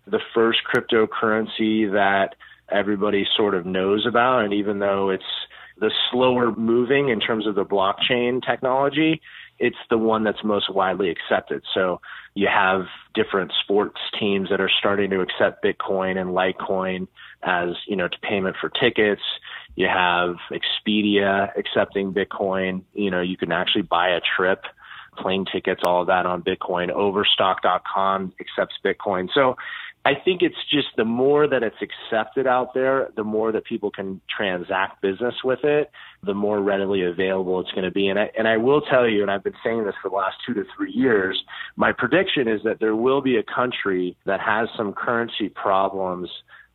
the 0.07 0.19
first 0.35 0.61
cryptocurrency 0.73 1.93
that 1.93 2.35
everybody 2.71 3.27
sort 3.37 3.55
of 3.55 3.65
knows 3.65 4.05
about, 4.07 4.45
and 4.45 4.53
even 4.53 4.81
though 4.81 5.11
it's 5.11 5.23
the 5.79 5.91
slower 6.11 6.55
moving 6.55 7.09
in 7.09 7.21
terms 7.21 7.47
of 7.47 7.55
the 7.55 7.65
blockchain 7.65 8.45
technology, 8.45 9.21
it's 9.59 9.77
the 9.91 9.99
one 9.99 10.25
that's 10.25 10.43
most 10.45 10.73
widely 10.73 11.11
accepted. 11.11 11.63
So 11.73 12.01
you 12.35 12.49
have 12.49 12.87
different 13.15 13.53
sports 13.63 14.01
teams 14.19 14.49
that 14.51 14.61
are 14.61 14.71
starting 14.79 15.11
to 15.11 15.21
accept 15.21 15.65
Bitcoin 15.65 16.19
and 16.19 16.31
Litecoin 16.31 17.07
as, 17.43 17.71
you 17.87 17.97
know, 17.97 18.09
to 18.09 18.19
payment 18.23 18.57
for 18.61 18.71
tickets. 18.71 19.23
You 19.77 19.89
have 19.89 20.37
Expedia 20.51 21.51
accepting 21.57 22.13
Bitcoin. 22.13 22.83
You 22.93 23.11
know, 23.11 23.21
you 23.21 23.37
can 23.37 23.53
actually 23.53 23.83
buy 23.83 24.11
a 24.11 24.21
trip, 24.37 24.63
plane 25.17 25.45
tickets, 25.51 25.81
all 25.85 26.03
of 26.03 26.07
that 26.09 26.27
on 26.27 26.43
Bitcoin. 26.43 26.91
Overstock.com 26.91 28.33
accepts 28.41 28.75
Bitcoin. 28.85 29.29
So 29.35 29.57
I 30.05 30.15
think 30.25 30.43
it's 30.43 30.57
just 30.69 30.89
the 30.97 31.05
more 31.05 31.47
that 31.47 31.63
it's 31.63 31.77
accepted 31.81 32.47
out 32.47 32.75
there, 32.75 33.11
the 33.15 33.23
more 33.23 33.53
that 33.53 33.65
people 33.65 33.91
can 33.91 34.21
transact 34.29 35.01
business 35.01 35.35
with 35.45 35.61
it, 35.63 35.93
the 36.25 36.35
more 36.35 36.61
readily 36.61 37.03
available 37.05 37.61
it's 37.61 37.71
going 37.71 37.85
to 37.85 37.91
be. 37.93 38.09
And 38.09 38.19
I, 38.19 38.31
and 38.37 38.49
I 38.49 38.57
will 38.57 38.81
tell 38.81 39.09
you, 39.09 39.23
and 39.23 39.31
I've 39.31 39.45
been 39.45 39.55
saying 39.63 39.85
this 39.85 39.95
for 40.03 40.09
the 40.09 40.17
last 40.17 40.37
two 40.45 40.55
to 40.55 40.65
three 40.77 40.91
years, 40.91 41.41
my 41.77 41.93
prediction 41.93 42.49
is 42.49 42.61
that 42.65 42.81
there 42.81 42.97
will 42.97 43.21
be 43.21 43.37
a 43.37 43.45
country 43.45 44.17
that 44.27 44.41
has 44.41 44.69
some 44.77 44.93
currency 44.93 45.49
problems 45.49 46.29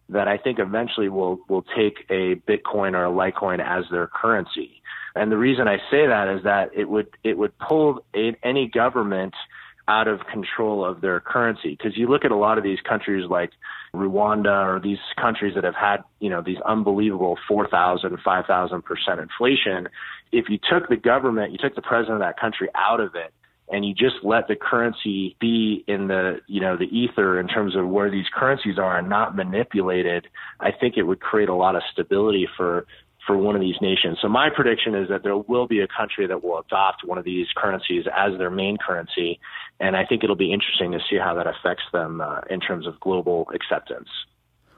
that 0.09 0.27
I 0.27 0.37
think 0.37 0.59
eventually 0.59 1.09
will, 1.09 1.39
will 1.49 1.63
take 1.75 2.05
a 2.09 2.35
Bitcoin 2.35 2.93
or 2.93 3.05
a 3.05 3.11
Litecoin 3.11 3.59
as 3.59 3.85
their 3.91 4.07
currency. 4.07 4.81
And 5.15 5.31
the 5.31 5.37
reason 5.37 5.67
I 5.67 5.77
say 5.89 6.07
that 6.07 6.27
is 6.27 6.43
that 6.43 6.71
it 6.75 6.87
would, 6.89 7.09
it 7.23 7.37
would 7.37 7.57
pull 7.57 8.05
any 8.43 8.67
government– 8.67 9.33
out 9.87 10.07
of 10.07 10.19
control 10.31 10.83
of 10.83 11.01
their 11.01 11.19
currency. 11.19 11.71
Because 11.71 11.97
you 11.97 12.07
look 12.07 12.25
at 12.25 12.31
a 12.31 12.35
lot 12.35 12.57
of 12.57 12.63
these 12.63 12.79
countries 12.87 13.25
like 13.29 13.51
Rwanda 13.95 14.65
or 14.65 14.79
these 14.81 14.97
countries 15.19 15.55
that 15.55 15.63
have 15.63 15.75
had, 15.75 16.03
you 16.19 16.29
know, 16.29 16.41
these 16.41 16.57
unbelievable 16.65 17.37
4,000, 17.47 18.17
5,000% 18.17 19.21
inflation. 19.21 19.87
If 20.31 20.49
you 20.49 20.59
took 20.69 20.89
the 20.89 20.97
government, 20.97 21.51
you 21.53 21.57
took 21.57 21.75
the 21.75 21.81
president 21.81 22.15
of 22.15 22.19
that 22.19 22.39
country 22.39 22.67
out 22.75 22.99
of 22.99 23.15
it, 23.15 23.33
and 23.69 23.85
you 23.85 23.93
just 23.93 24.15
let 24.23 24.47
the 24.47 24.55
currency 24.55 25.35
be 25.39 25.83
in 25.87 26.07
the 26.07 26.39
you 26.47 26.61
know 26.61 26.77
the 26.77 26.85
ether 26.85 27.39
in 27.39 27.47
terms 27.47 27.75
of 27.75 27.87
where 27.87 28.09
these 28.09 28.25
currencies 28.33 28.77
are 28.77 28.97
and 28.97 29.09
not 29.09 29.35
manipulated 29.35 30.27
i 30.59 30.71
think 30.71 30.97
it 30.97 31.03
would 31.03 31.19
create 31.19 31.49
a 31.49 31.55
lot 31.55 31.75
of 31.75 31.81
stability 31.91 32.47
for 32.55 32.85
for 33.27 33.37
one 33.37 33.55
of 33.55 33.61
these 33.61 33.75
nations. 33.81 34.17
So 34.21 34.29
my 34.29 34.49
prediction 34.49 34.95
is 34.95 35.09
that 35.09 35.21
there 35.21 35.35
will 35.35 35.67
be 35.67 35.81
a 35.81 35.87
country 35.87 36.25
that 36.25 36.43
will 36.43 36.59
adopt 36.59 37.03
one 37.05 37.17
of 37.17 37.25
these 37.25 37.45
currencies 37.55 38.05
as 38.15 38.37
their 38.37 38.49
main 38.49 38.77
currency, 38.77 39.39
and 39.81 39.95
I 39.95 40.05
think 40.05 40.23
it'll 40.23 40.37
be 40.37 40.53
interesting 40.53 40.93
to 40.93 40.99
see 41.09 41.17
how 41.17 41.35
that 41.35 41.45
affects 41.45 41.83
them 41.91 42.21
uh, 42.21 42.39
in 42.49 42.61
terms 42.61 42.87
of 42.87 42.99
global 43.01 43.47
acceptance. 43.53 44.07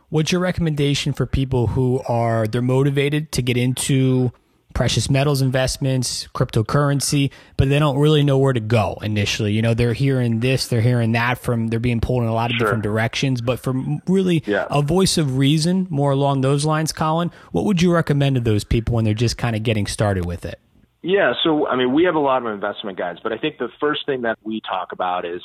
What's 0.09 0.31
your 0.31 0.41
recommendation 0.41 1.13
for 1.13 1.27
people 1.27 1.67
who 1.67 2.01
are 2.07 2.47
they're 2.47 2.63
motivated 2.63 3.31
to 3.33 3.43
get 3.43 3.55
into 3.55 4.31
precious 4.73 5.09
metals 5.09 5.41
investments, 5.41 6.27
cryptocurrency, 6.33 7.31
but 7.57 7.69
they 7.69 7.79
don't 7.79 7.97
really 7.97 8.23
know 8.23 8.37
where 8.37 8.53
to 8.53 8.59
go 8.59 8.97
initially. 9.01 9.53
You 9.53 9.61
know, 9.61 9.73
they're 9.73 9.93
hearing 9.93 10.39
this, 10.39 10.67
they're 10.67 10.81
hearing 10.81 11.13
that 11.13 11.37
from, 11.37 11.67
they're 11.67 11.79
being 11.79 11.99
pulled 11.99 12.23
in 12.23 12.29
a 12.29 12.33
lot 12.33 12.51
of 12.51 12.57
sure. 12.57 12.67
different 12.67 12.83
directions. 12.83 13.41
But 13.41 13.59
from 13.59 14.01
really 14.07 14.43
yeah. 14.45 14.67
a 14.69 14.81
voice 14.81 15.17
of 15.17 15.37
reason, 15.37 15.87
more 15.89 16.11
along 16.11 16.41
those 16.41 16.65
lines, 16.65 16.91
Colin, 16.91 17.31
what 17.51 17.65
would 17.65 17.81
you 17.81 17.93
recommend 17.93 18.35
to 18.35 18.41
those 18.41 18.63
people 18.63 18.95
when 18.95 19.05
they're 19.05 19.13
just 19.13 19.37
kind 19.37 19.55
of 19.55 19.63
getting 19.63 19.87
started 19.87 20.25
with 20.25 20.45
it? 20.45 20.59
Yeah, 21.01 21.33
so 21.43 21.65
I 21.65 21.77
mean, 21.77 21.93
we 21.93 22.03
have 22.03 22.15
a 22.15 22.19
lot 22.19 22.45
of 22.45 22.51
investment 22.51 22.97
guides, 22.97 23.19
but 23.23 23.31
I 23.31 23.37
think 23.37 23.57
the 23.57 23.69
first 23.79 24.05
thing 24.05 24.23
that 24.23 24.37
we 24.43 24.61
talk 24.61 24.91
about 24.91 25.25
is 25.25 25.41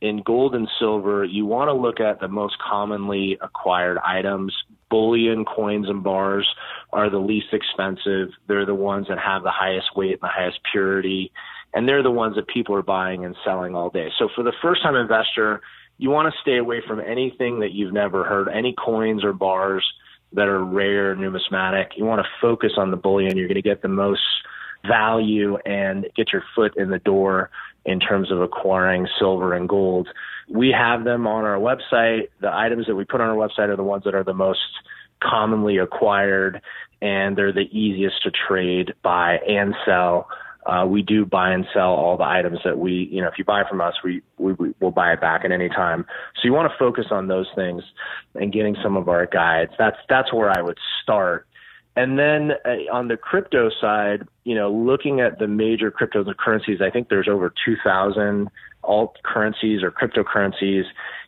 in 0.00 0.22
gold 0.22 0.54
and 0.54 0.68
silver, 0.78 1.24
you 1.24 1.46
want 1.46 1.68
to 1.68 1.72
look 1.72 2.00
at 2.00 2.20
the 2.20 2.28
most 2.28 2.56
commonly 2.58 3.38
acquired 3.40 3.98
items. 3.98 4.54
Bullion, 4.90 5.44
coins, 5.44 5.88
and 5.88 6.02
bars 6.02 6.48
are 6.92 7.08
the 7.08 7.18
least 7.18 7.52
expensive. 7.52 8.30
They're 8.48 8.66
the 8.66 8.74
ones 8.74 9.06
that 9.08 9.18
have 9.18 9.42
the 9.42 9.50
highest 9.50 9.96
weight 9.96 10.12
and 10.12 10.20
the 10.20 10.28
highest 10.28 10.58
purity. 10.70 11.32
And 11.72 11.88
they're 11.88 12.02
the 12.02 12.10
ones 12.10 12.34
that 12.36 12.48
people 12.48 12.74
are 12.74 12.82
buying 12.82 13.24
and 13.24 13.36
selling 13.44 13.74
all 13.74 13.90
day. 13.90 14.08
So 14.18 14.28
for 14.34 14.42
the 14.42 14.52
first 14.60 14.82
time 14.82 14.96
investor, 14.96 15.60
you 15.98 16.10
want 16.10 16.32
to 16.32 16.40
stay 16.40 16.56
away 16.56 16.82
from 16.86 16.98
anything 17.00 17.60
that 17.60 17.72
you've 17.72 17.92
never 17.92 18.24
heard, 18.24 18.48
any 18.48 18.74
coins 18.74 19.22
or 19.22 19.32
bars 19.32 19.84
that 20.32 20.48
are 20.48 20.64
rare, 20.64 21.14
numismatic. 21.14 21.92
You 21.96 22.04
want 22.04 22.22
to 22.22 22.28
focus 22.40 22.72
on 22.76 22.90
the 22.90 22.96
bullion. 22.96 23.36
You're 23.36 23.48
going 23.48 23.56
to 23.56 23.62
get 23.62 23.82
the 23.82 23.88
most 23.88 24.22
value 24.88 25.56
and 25.66 26.06
get 26.16 26.32
your 26.32 26.42
foot 26.54 26.76
in 26.76 26.90
the 26.90 26.98
door 26.98 27.50
in 27.84 28.00
terms 28.00 28.30
of 28.30 28.40
acquiring 28.40 29.06
silver 29.18 29.54
and 29.54 29.68
gold. 29.68 30.08
We 30.50 30.74
have 30.76 31.04
them 31.04 31.26
on 31.26 31.44
our 31.44 31.58
website. 31.58 32.28
The 32.40 32.52
items 32.52 32.86
that 32.86 32.96
we 32.96 33.04
put 33.04 33.20
on 33.20 33.28
our 33.28 33.36
website 33.36 33.68
are 33.68 33.76
the 33.76 33.84
ones 33.84 34.04
that 34.04 34.14
are 34.14 34.24
the 34.24 34.34
most 34.34 34.60
commonly 35.22 35.78
acquired 35.78 36.60
and 37.02 37.36
they're 37.36 37.52
the 37.52 37.68
easiest 37.70 38.22
to 38.24 38.30
trade, 38.30 38.94
buy, 39.02 39.38
and 39.48 39.74
sell. 39.86 40.28
Uh, 40.66 40.84
we 40.86 41.02
do 41.02 41.24
buy 41.24 41.52
and 41.52 41.64
sell 41.72 41.92
all 41.92 42.16
the 42.18 42.24
items 42.24 42.58
that 42.64 42.78
we, 42.78 43.08
you 43.10 43.22
know, 43.22 43.28
if 43.28 43.34
you 43.38 43.44
buy 43.44 43.62
from 43.68 43.80
us, 43.80 43.94
we, 44.04 44.22
we, 44.36 44.52
we 44.54 44.74
will 44.80 44.90
buy 44.90 45.12
it 45.12 45.20
back 45.20 45.44
at 45.44 45.50
any 45.52 45.68
time. 45.68 46.04
So 46.36 46.42
you 46.44 46.52
want 46.52 46.70
to 46.70 46.78
focus 46.78 47.06
on 47.10 47.28
those 47.28 47.46
things 47.54 47.82
and 48.34 48.52
getting 48.52 48.76
some 48.82 48.96
of 48.96 49.08
our 49.08 49.26
guides. 49.26 49.72
That's, 49.78 49.96
that's 50.08 50.32
where 50.32 50.50
I 50.50 50.60
would 50.60 50.78
start 51.02 51.46
and 51.96 52.18
then 52.18 52.52
uh, 52.64 52.92
on 52.94 53.08
the 53.08 53.16
crypto 53.16 53.68
side, 53.80 54.26
you 54.44 54.54
know, 54.54 54.72
looking 54.72 55.20
at 55.20 55.38
the 55.38 55.48
major 55.48 55.90
cryptocurrencies, 55.90 56.80
I 56.80 56.90
think 56.90 57.08
there's 57.08 57.28
over 57.28 57.52
2,000 57.64 58.48
alt 58.90 59.16
currencies 59.22 59.82
or 59.82 59.90
cryptocurrencies. 59.90 60.82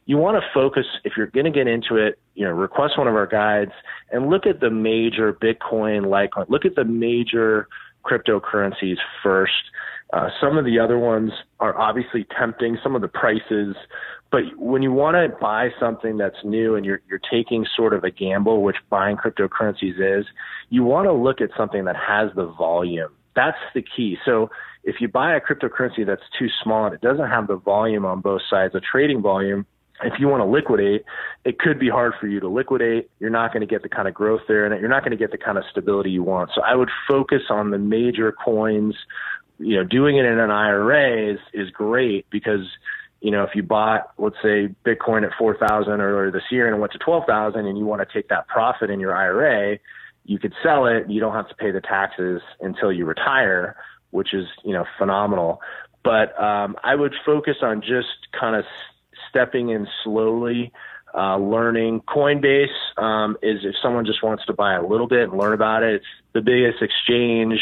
You 0.05 0.17
want 0.17 0.37
to 0.37 0.43
focus, 0.53 0.87
if 1.05 1.13
you're 1.17 1.29
going 1.29 1.45
to 1.45 1.53
get 1.53 1.69
into 1.69 1.97
it, 1.97 2.19
you 2.35 2.45
know, 2.45 2.51
request 2.51 2.99
one 2.99 3.07
of 3.07 3.15
our 3.15 3.27
guides 3.27 3.71
and 4.11 4.29
look 4.29 4.47
at 4.47 4.59
the 4.61 4.71
major 4.71 5.33
Bitcoin, 5.33 6.07
Litecoin, 6.07 6.49
look 6.49 6.65
at 6.65 6.75
the 6.75 6.85
major 6.85 7.69
cryptocurrencies 8.05 8.97
first. 9.23 9.53
Uh, 10.13 10.29
some 10.41 10.59
of 10.59 10.65
the 10.65 10.79
other 10.79 10.99
ones 10.99 11.31
are 11.61 11.79
obviously 11.79 12.27
tempting. 12.39 12.77
Some 12.83 12.97
of 12.97 13.01
the 13.01 13.09
prices, 13.09 13.77
but 14.31 14.43
when 14.57 14.83
you 14.83 14.93
want 14.93 15.15
to 15.15 15.35
buy 15.41 15.71
something 15.79 16.19
that's 16.19 16.37
new 16.45 16.75
and 16.75 16.85
you're 16.85 17.01
you're 17.09 17.21
taking 17.31 17.65
sort 17.77 17.95
of 17.95 18.03
a 18.03 18.11
gamble, 18.11 18.63
which 18.63 18.77
buying 18.91 19.17
cryptocurrencies 19.17 20.19
is, 20.19 20.27
you 20.69 20.83
want 20.83 21.07
to 21.07 21.13
look 21.13 21.41
at 21.41 21.51
something 21.57 21.85
that 21.85 21.97
has 21.97 22.31
the 22.35 22.47
volume. 22.47 23.13
That's 23.35 23.63
the 23.75 23.83
key. 23.83 24.19
So 24.27 24.51
if 24.85 24.97
you 25.01 25.09
buy 25.09 25.37
a 25.37 25.41
cryptocurrency 25.41 26.05
that's 26.05 26.23
too 26.39 26.49
small 26.63 26.87
and 26.87 26.95
it 26.95 27.01
doesn't 27.01 27.29
have 27.29 27.47
the 27.47 27.57
volume 27.57 28.05
on 28.05 28.21
both 28.21 28.43
sides, 28.51 28.73
the 28.73 28.81
trading 28.81 29.23
volume, 29.23 29.67
if 30.03 30.15
you 30.19 30.29
want 30.29 30.41
to 30.41 30.45
liquidate, 30.45 31.05
it 31.45 31.59
could 31.59 31.79
be 31.79 31.89
hard 31.89 32.15
for 32.21 32.27
you 32.27 32.41
to 32.41 32.49
liquidate. 32.49 33.11
You're 33.21 33.31
not 33.31 33.53
going 33.53 33.61
to 33.61 33.67
get 33.67 33.83
the 33.83 33.89
kind 33.89 34.09
of 34.09 34.15
growth 34.15 34.43
there 34.49 34.65
and 34.65 34.81
you're 34.81 34.91
not 34.91 35.05
going 35.05 35.13
to 35.13 35.17
get 35.17 35.31
the 35.31 35.39
kind 35.39 35.59
of 35.59 35.65
stability 35.71 36.11
you 36.11 36.23
want. 36.23 36.51
So 36.55 36.63
I 36.63 36.75
would 36.75 36.91
focus 37.09 37.43
on 37.51 37.71
the 37.71 37.79
major 37.79 38.33
coins. 38.33 38.97
You 39.59 39.77
know, 39.77 39.85
doing 39.85 40.17
it 40.17 40.25
in 40.25 40.39
an 40.41 40.51
IRA 40.51 41.35
is, 41.35 41.39
is 41.53 41.71
great 41.71 42.27
because, 42.31 42.67
you 43.21 43.31
know, 43.31 43.45
if 43.45 43.51
you 43.55 43.63
bought, 43.63 44.11
let's 44.19 44.37
say 44.43 44.75
Bitcoin 44.85 45.25
at 45.25 45.31
4,000 45.39 46.01
earlier 46.01 46.33
this 46.33 46.43
year 46.51 46.67
and 46.67 46.77
it 46.77 46.81
went 46.81 46.93
to 46.93 46.99
12,000 46.99 47.67
and 47.67 47.79
you 47.79 47.87
want 47.87 48.07
to 48.07 48.13
take 48.13 48.29
that 48.29 48.49
profit 48.49 48.91
in 48.91 48.99
your 48.99 49.15
IRA, 49.15 49.79
you 50.25 50.39
could 50.39 50.55
sell 50.65 50.87
it. 50.87 51.09
You 51.09 51.21
don't 51.21 51.35
have 51.35 51.49
to 51.49 51.55
pay 51.55 51.71
the 51.71 51.81
taxes 51.81 52.41
until 52.61 52.91
you 52.91 53.05
retire 53.05 53.77
which 54.13 54.33
is 54.33 54.47
you 54.65 54.73
know 54.73 54.85
phenomenal. 54.99 55.61
But 56.05 56.41
um, 56.41 56.77
I 56.83 56.95
would 56.95 57.15
focus 57.25 57.57
on 57.63 57.81
just 57.81 58.09
kind 58.39 58.57
of 58.57 58.65
stepping 59.29 59.71
in 59.71 59.87
slowly, 60.03 60.73
uh, 61.15 61.37
learning. 61.37 62.01
Coinbase 62.09 62.67
um, 62.97 63.37
is 63.43 63.59
if 63.65 63.75
someone 63.83 64.05
just 64.07 64.23
wants 64.23 64.45
to 64.47 64.53
buy 64.53 64.75
a 64.75 64.83
little 64.87 65.07
bit 65.07 65.29
and 65.29 65.39
learn 65.39 65.53
about 65.53 65.83
it. 65.83 65.97
It's 65.97 66.05
the 66.33 66.41
biggest 66.41 66.83
exchange. 66.83 67.61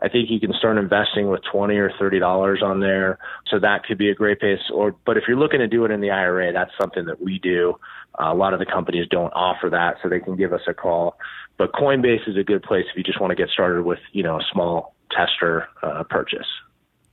I 0.00 0.08
think 0.08 0.30
you 0.30 0.40
can 0.40 0.52
start 0.52 0.78
investing 0.78 1.28
with 1.28 1.42
twenty 1.50 1.76
or 1.76 1.92
thirty 1.98 2.18
dollars 2.18 2.60
on 2.62 2.80
there, 2.80 3.18
so 3.48 3.58
that 3.60 3.84
could 3.84 3.98
be 3.98 4.10
a 4.10 4.14
great 4.14 4.40
place. 4.40 4.58
Or, 4.72 4.94
but 5.04 5.16
if 5.16 5.24
you're 5.28 5.38
looking 5.38 5.60
to 5.60 5.68
do 5.68 5.84
it 5.84 5.90
in 5.90 6.00
the 6.00 6.10
IRA, 6.10 6.52
that's 6.52 6.72
something 6.80 7.04
that 7.06 7.20
we 7.20 7.38
do. 7.38 7.74
Uh, 8.20 8.32
a 8.32 8.34
lot 8.34 8.52
of 8.52 8.58
the 8.58 8.66
companies 8.66 9.06
don't 9.10 9.32
offer 9.32 9.70
that, 9.70 9.96
so 10.02 10.08
they 10.08 10.20
can 10.20 10.36
give 10.36 10.52
us 10.52 10.62
a 10.66 10.74
call. 10.74 11.18
But 11.56 11.72
Coinbase 11.72 12.28
is 12.28 12.36
a 12.36 12.42
good 12.42 12.62
place 12.62 12.84
if 12.90 12.96
you 12.96 13.04
just 13.04 13.20
want 13.20 13.30
to 13.30 13.36
get 13.36 13.48
started 13.50 13.84
with 13.84 14.00
you 14.12 14.22
know 14.22 14.36
a 14.36 14.44
small 14.52 14.94
tester 15.16 15.68
uh, 15.82 16.02
purchase. 16.04 16.46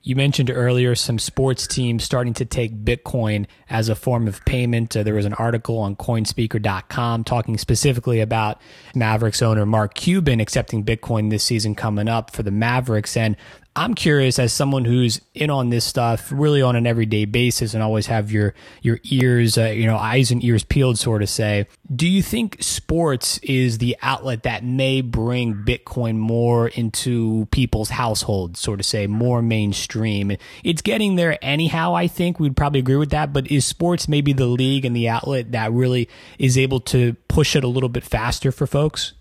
You 0.01 0.15
mentioned 0.15 0.49
earlier 0.49 0.95
some 0.95 1.19
sports 1.19 1.67
teams 1.67 2.05
starting 2.05 2.33
to 2.35 2.45
take 2.45 2.85
Bitcoin 2.85 3.47
as 3.69 3.89
a 3.89 3.95
form 3.95 4.29
of 4.29 4.43
payment. 4.45 4.95
Uh, 4.95 5.03
there 5.03 5.13
was 5.13 5.25
an 5.25 5.33
article 5.33 5.77
on 5.79 5.97
coinspeaker.com 5.97 7.25
talking 7.25 7.57
specifically 7.57 8.21
about 8.21 8.61
Mavericks 8.95 9.41
owner 9.41 9.65
Mark 9.65 9.95
Cuban 9.95 10.39
accepting 10.39 10.85
Bitcoin 10.85 11.29
this 11.29 11.43
season 11.43 11.75
coming 11.75 12.07
up 12.07 12.31
for 12.31 12.43
the 12.43 12.51
Mavericks. 12.51 13.17
And 13.17 13.35
I'm 13.79 13.93
curious 13.93 14.39
as 14.39 14.51
someone 14.51 14.83
who's 14.83 15.21
in 15.33 15.49
on 15.49 15.69
this 15.69 15.85
stuff 15.85 16.33
really 16.35 16.61
on 16.61 16.75
an 16.75 16.85
everyday 16.85 17.23
basis 17.23 17.73
and 17.73 17.81
always 17.81 18.07
have 18.07 18.29
your 18.29 18.53
your 18.81 18.99
ears, 19.05 19.57
uh, 19.57 19.67
you 19.67 19.85
know, 19.85 19.95
eyes 19.95 20.31
and 20.31 20.43
ears 20.43 20.65
peeled, 20.65 20.99
sort 20.99 21.21
of 21.21 21.29
say. 21.29 21.65
Do 21.95 22.05
you 22.05 22.21
think 22.21 22.57
sports 22.59 23.37
is 23.37 23.77
the 23.77 23.95
outlet 24.01 24.43
that 24.43 24.65
may 24.65 24.99
bring 24.99 25.63
Bitcoin 25.63 26.17
more 26.17 26.67
into 26.67 27.45
people's 27.51 27.91
households, 27.91 28.59
sort 28.59 28.81
of 28.81 28.85
say, 28.85 29.07
more 29.07 29.41
mainstream? 29.41 30.35
It's 30.61 30.81
getting 30.81 31.15
there 31.15 31.39
anyhow. 31.41 31.95
I 31.95 32.07
think 32.07 32.37
we'd 32.37 32.57
probably 32.57 32.81
agree 32.81 32.97
with 32.97 33.11
that. 33.11 33.31
But 33.31 33.49
is 33.49 33.65
sports 33.65 34.09
maybe 34.09 34.33
the 34.33 34.47
league 34.47 34.83
and 34.83 34.93
the 34.93 35.07
outlet 35.07 35.53
that 35.53 35.71
really 35.71 36.09
is 36.37 36.57
able 36.57 36.81
to 36.81 37.13
push 37.29 37.55
it 37.55 37.63
a 37.63 37.69
little 37.69 37.87
bit 37.87 38.03
faster 38.03 38.51
for 38.51 38.67
folks? 38.67 39.13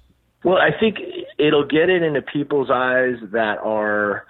Well, 0.42 0.58
I 0.58 0.76
think 0.76 0.98
it'll 1.38 1.66
get 1.66 1.90
it 1.90 2.02
into 2.02 2.22
people's 2.22 2.70
eyes 2.72 3.18
that 3.30 3.58
are 3.62 4.24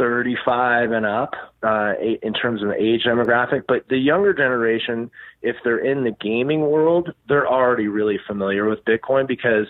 35 0.00 0.92
and 0.92 1.04
up 1.04 1.34
uh, 1.62 1.92
in 2.22 2.32
terms 2.32 2.62
of 2.62 2.70
age 2.70 3.02
demographic. 3.06 3.64
But 3.68 3.86
the 3.88 3.98
younger 3.98 4.32
generation, 4.32 5.10
if 5.42 5.56
they're 5.62 5.78
in 5.78 6.04
the 6.04 6.16
gaming 6.18 6.62
world, 6.62 7.10
they're 7.28 7.46
already 7.46 7.86
really 7.86 8.18
familiar 8.26 8.66
with 8.66 8.82
Bitcoin 8.86 9.28
because 9.28 9.66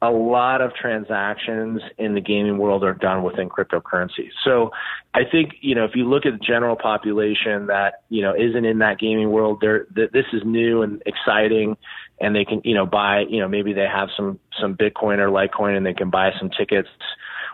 a 0.00 0.10
lot 0.10 0.60
of 0.60 0.74
transactions 0.74 1.80
in 1.98 2.14
the 2.14 2.20
gaming 2.20 2.58
world 2.58 2.82
are 2.82 2.94
done 2.94 3.22
within 3.22 3.48
cryptocurrency. 3.48 4.30
So 4.42 4.70
I 5.12 5.20
think, 5.30 5.52
you 5.60 5.74
know, 5.74 5.84
if 5.84 5.92
you 5.94 6.08
look 6.08 6.26
at 6.26 6.32
the 6.32 6.44
general 6.44 6.76
population 6.76 7.66
that, 7.66 8.02
you 8.08 8.22
know, 8.22 8.34
isn't 8.34 8.64
in 8.64 8.78
that 8.78 8.98
gaming 8.98 9.30
world, 9.30 9.58
they're, 9.60 9.84
th- 9.84 10.10
this 10.12 10.26
is 10.32 10.42
new 10.44 10.82
and 10.82 11.02
exciting 11.06 11.76
and 12.20 12.34
they 12.34 12.44
can, 12.44 12.60
you 12.64 12.74
know, 12.74 12.86
buy, 12.86 13.24
you 13.28 13.40
know, 13.40 13.48
maybe 13.48 13.72
they 13.72 13.86
have 13.86 14.08
some, 14.16 14.38
some 14.60 14.74
Bitcoin 14.74 15.18
or 15.18 15.28
Litecoin 15.28 15.76
and 15.76 15.84
they 15.84 15.94
can 15.94 16.10
buy 16.10 16.32
some 16.38 16.50
tickets 16.50 16.88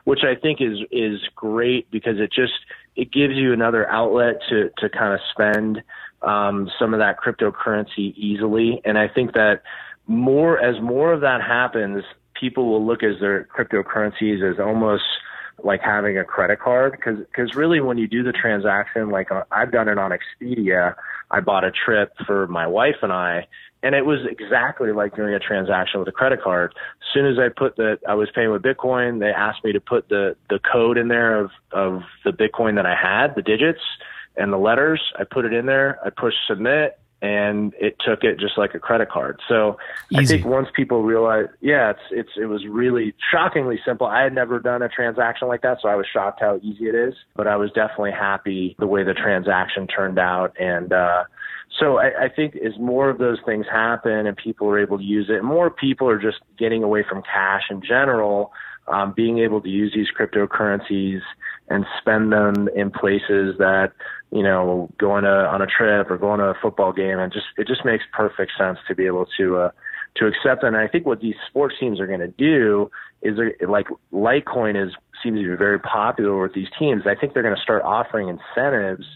which 0.04 0.20
I 0.24 0.34
think 0.34 0.60
is 0.60 0.78
is 0.90 1.20
great 1.34 1.90
because 1.90 2.18
it 2.18 2.32
just 2.32 2.52
it 2.96 3.12
gives 3.12 3.34
you 3.34 3.52
another 3.52 3.88
outlet 3.88 4.40
to 4.48 4.70
to 4.78 4.88
kind 4.88 5.14
of 5.14 5.20
spend 5.30 5.82
um, 6.22 6.70
some 6.78 6.94
of 6.94 7.00
that 7.00 7.16
cryptocurrency 7.18 8.14
easily. 8.16 8.80
And 8.84 8.98
I 8.98 9.08
think 9.08 9.32
that 9.34 9.62
more 10.06 10.58
as 10.58 10.80
more 10.82 11.12
of 11.12 11.20
that 11.22 11.40
happens, 11.40 12.04
people 12.38 12.66
will 12.70 12.84
look 12.84 13.02
as 13.02 13.20
their 13.20 13.44
cryptocurrencies 13.44 14.48
as 14.48 14.58
almost 14.58 15.04
like 15.62 15.80
having 15.82 16.16
a 16.18 16.24
credit 16.24 16.58
card 16.58 16.92
because 16.92 17.18
because 17.18 17.54
really 17.54 17.80
when 17.80 17.98
you 17.98 18.08
do 18.08 18.22
the 18.22 18.32
transaction 18.32 19.10
like 19.10 19.30
uh, 19.30 19.44
I've 19.50 19.70
done 19.70 19.88
it 19.88 19.98
on 19.98 20.10
Expedia 20.10 20.94
I 21.30 21.40
bought 21.40 21.64
a 21.64 21.70
trip 21.70 22.14
for 22.26 22.46
my 22.46 22.66
wife 22.66 22.96
and 23.02 23.12
I 23.12 23.46
and 23.82 23.94
it 23.94 24.04
was 24.04 24.20
exactly 24.28 24.92
like 24.92 25.16
doing 25.16 25.34
a 25.34 25.38
transaction 25.38 26.00
with 26.00 26.08
a 26.08 26.12
credit 26.12 26.42
card. 26.42 26.74
As 26.76 27.14
soon 27.14 27.26
as 27.26 27.38
I 27.38 27.48
put 27.48 27.76
the, 27.76 27.98
I 28.06 28.14
was 28.14 28.28
paying 28.34 28.50
with 28.50 28.62
Bitcoin, 28.62 29.20
they 29.20 29.30
asked 29.30 29.64
me 29.64 29.72
to 29.72 29.80
put 29.80 30.08
the, 30.08 30.36
the 30.50 30.58
code 30.58 30.98
in 30.98 31.08
there 31.08 31.40
of, 31.40 31.50
of 31.72 32.02
the 32.24 32.30
Bitcoin 32.30 32.76
that 32.76 32.86
I 32.86 32.94
had, 32.94 33.34
the 33.34 33.42
digits 33.42 33.80
and 34.36 34.52
the 34.52 34.58
letters. 34.58 35.00
I 35.18 35.24
put 35.24 35.44
it 35.44 35.52
in 35.52 35.66
there. 35.66 35.98
I 36.04 36.10
pushed 36.10 36.38
submit 36.46 36.98
and 37.22 37.74
it 37.78 37.96
took 38.04 38.24
it 38.24 38.38
just 38.38 38.56
like 38.56 38.74
a 38.74 38.78
credit 38.78 39.10
card. 39.10 39.40
So 39.48 39.76
Easy. 40.10 40.22
I 40.22 40.24
think 40.24 40.46
once 40.46 40.68
people 40.74 41.02
realize, 41.02 41.46
yeah, 41.60 41.90
it's, 41.90 42.00
it's, 42.10 42.30
it 42.36 42.46
was 42.46 42.66
really 42.66 43.14
shockingly 43.30 43.78
simple. 43.84 44.06
I 44.06 44.22
had 44.22 44.34
never 44.34 44.58
done 44.58 44.82
a 44.82 44.88
transaction 44.88 45.48
like 45.48 45.62
that. 45.62 45.78
So 45.82 45.88
I 45.88 45.96
was 45.96 46.06
shocked 46.10 46.40
how 46.40 46.60
easy 46.62 46.88
it 46.88 46.94
is, 46.94 47.14
but 47.36 47.46
I 47.46 47.56
was 47.56 47.70
definitely 47.72 48.12
happy 48.12 48.74
the 48.78 48.86
way 48.86 49.04
the 49.04 49.14
transaction 49.14 49.86
turned 49.86 50.18
out. 50.18 50.54
And, 50.58 50.92
uh, 50.92 51.24
so 51.78 51.98
I, 51.98 52.24
I 52.24 52.28
think 52.28 52.56
as 52.56 52.78
more 52.78 53.08
of 53.08 53.18
those 53.18 53.38
things 53.46 53.66
happen 53.70 54.26
and 54.26 54.36
people 54.36 54.68
are 54.68 54.78
able 54.78 54.98
to 54.98 55.04
use 55.04 55.26
it, 55.28 55.44
more 55.44 55.70
people 55.70 56.08
are 56.08 56.20
just 56.20 56.38
getting 56.58 56.82
away 56.82 57.04
from 57.08 57.22
cash 57.22 57.62
in 57.70 57.80
general, 57.82 58.52
um, 58.88 59.12
being 59.16 59.38
able 59.38 59.60
to 59.60 59.68
use 59.68 59.92
these 59.94 60.08
cryptocurrencies 60.18 61.20
and 61.68 61.86
spend 62.00 62.32
them 62.32 62.68
in 62.74 62.90
places 62.90 63.56
that 63.58 63.92
you 64.32 64.42
know 64.42 64.90
going 64.98 65.24
to, 65.24 65.30
on 65.30 65.62
a 65.62 65.66
trip 65.66 66.10
or 66.10 66.18
going 66.18 66.40
to 66.40 66.46
a 66.46 66.54
football 66.60 66.92
game, 66.92 67.18
and 67.18 67.32
just 67.32 67.46
it 67.56 67.68
just 67.68 67.84
makes 67.84 68.04
perfect 68.12 68.52
sense 68.58 68.78
to 68.88 68.94
be 68.94 69.06
able 69.06 69.26
to. 69.36 69.56
Uh, 69.56 69.70
to 70.16 70.26
accept. 70.26 70.64
And 70.64 70.76
I 70.76 70.88
think 70.88 71.06
what 71.06 71.20
these 71.20 71.36
sports 71.48 71.76
teams 71.78 72.00
are 72.00 72.06
going 72.08 72.18
to 72.18 72.26
do 72.26 72.90
is 73.22 73.38
like 73.60 73.86
Litecoin 74.12 74.74
is 74.74 74.92
seems 75.22 75.38
to 75.38 75.48
be 75.48 75.56
very 75.56 75.78
popular 75.78 76.42
with 76.42 76.52
these 76.52 76.66
teams. 76.78 77.02
I 77.06 77.14
think 77.14 77.32
they're 77.32 77.44
going 77.44 77.54
to 77.54 77.62
start 77.62 77.82
offering 77.84 78.28
incentives 78.28 79.06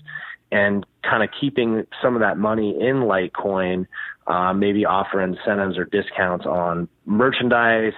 and 0.52 0.86
kind 1.08 1.22
of 1.22 1.30
keeping 1.40 1.86
some 2.02 2.14
of 2.14 2.20
that 2.20 2.38
money 2.38 2.70
in 2.70 3.02
Litecoin, 3.02 3.86
uh, 4.26 4.52
maybe 4.52 4.84
offer 4.84 5.20
incentives 5.20 5.76
or 5.76 5.84
discounts 5.84 6.46
on 6.46 6.88
merchandise 7.06 7.92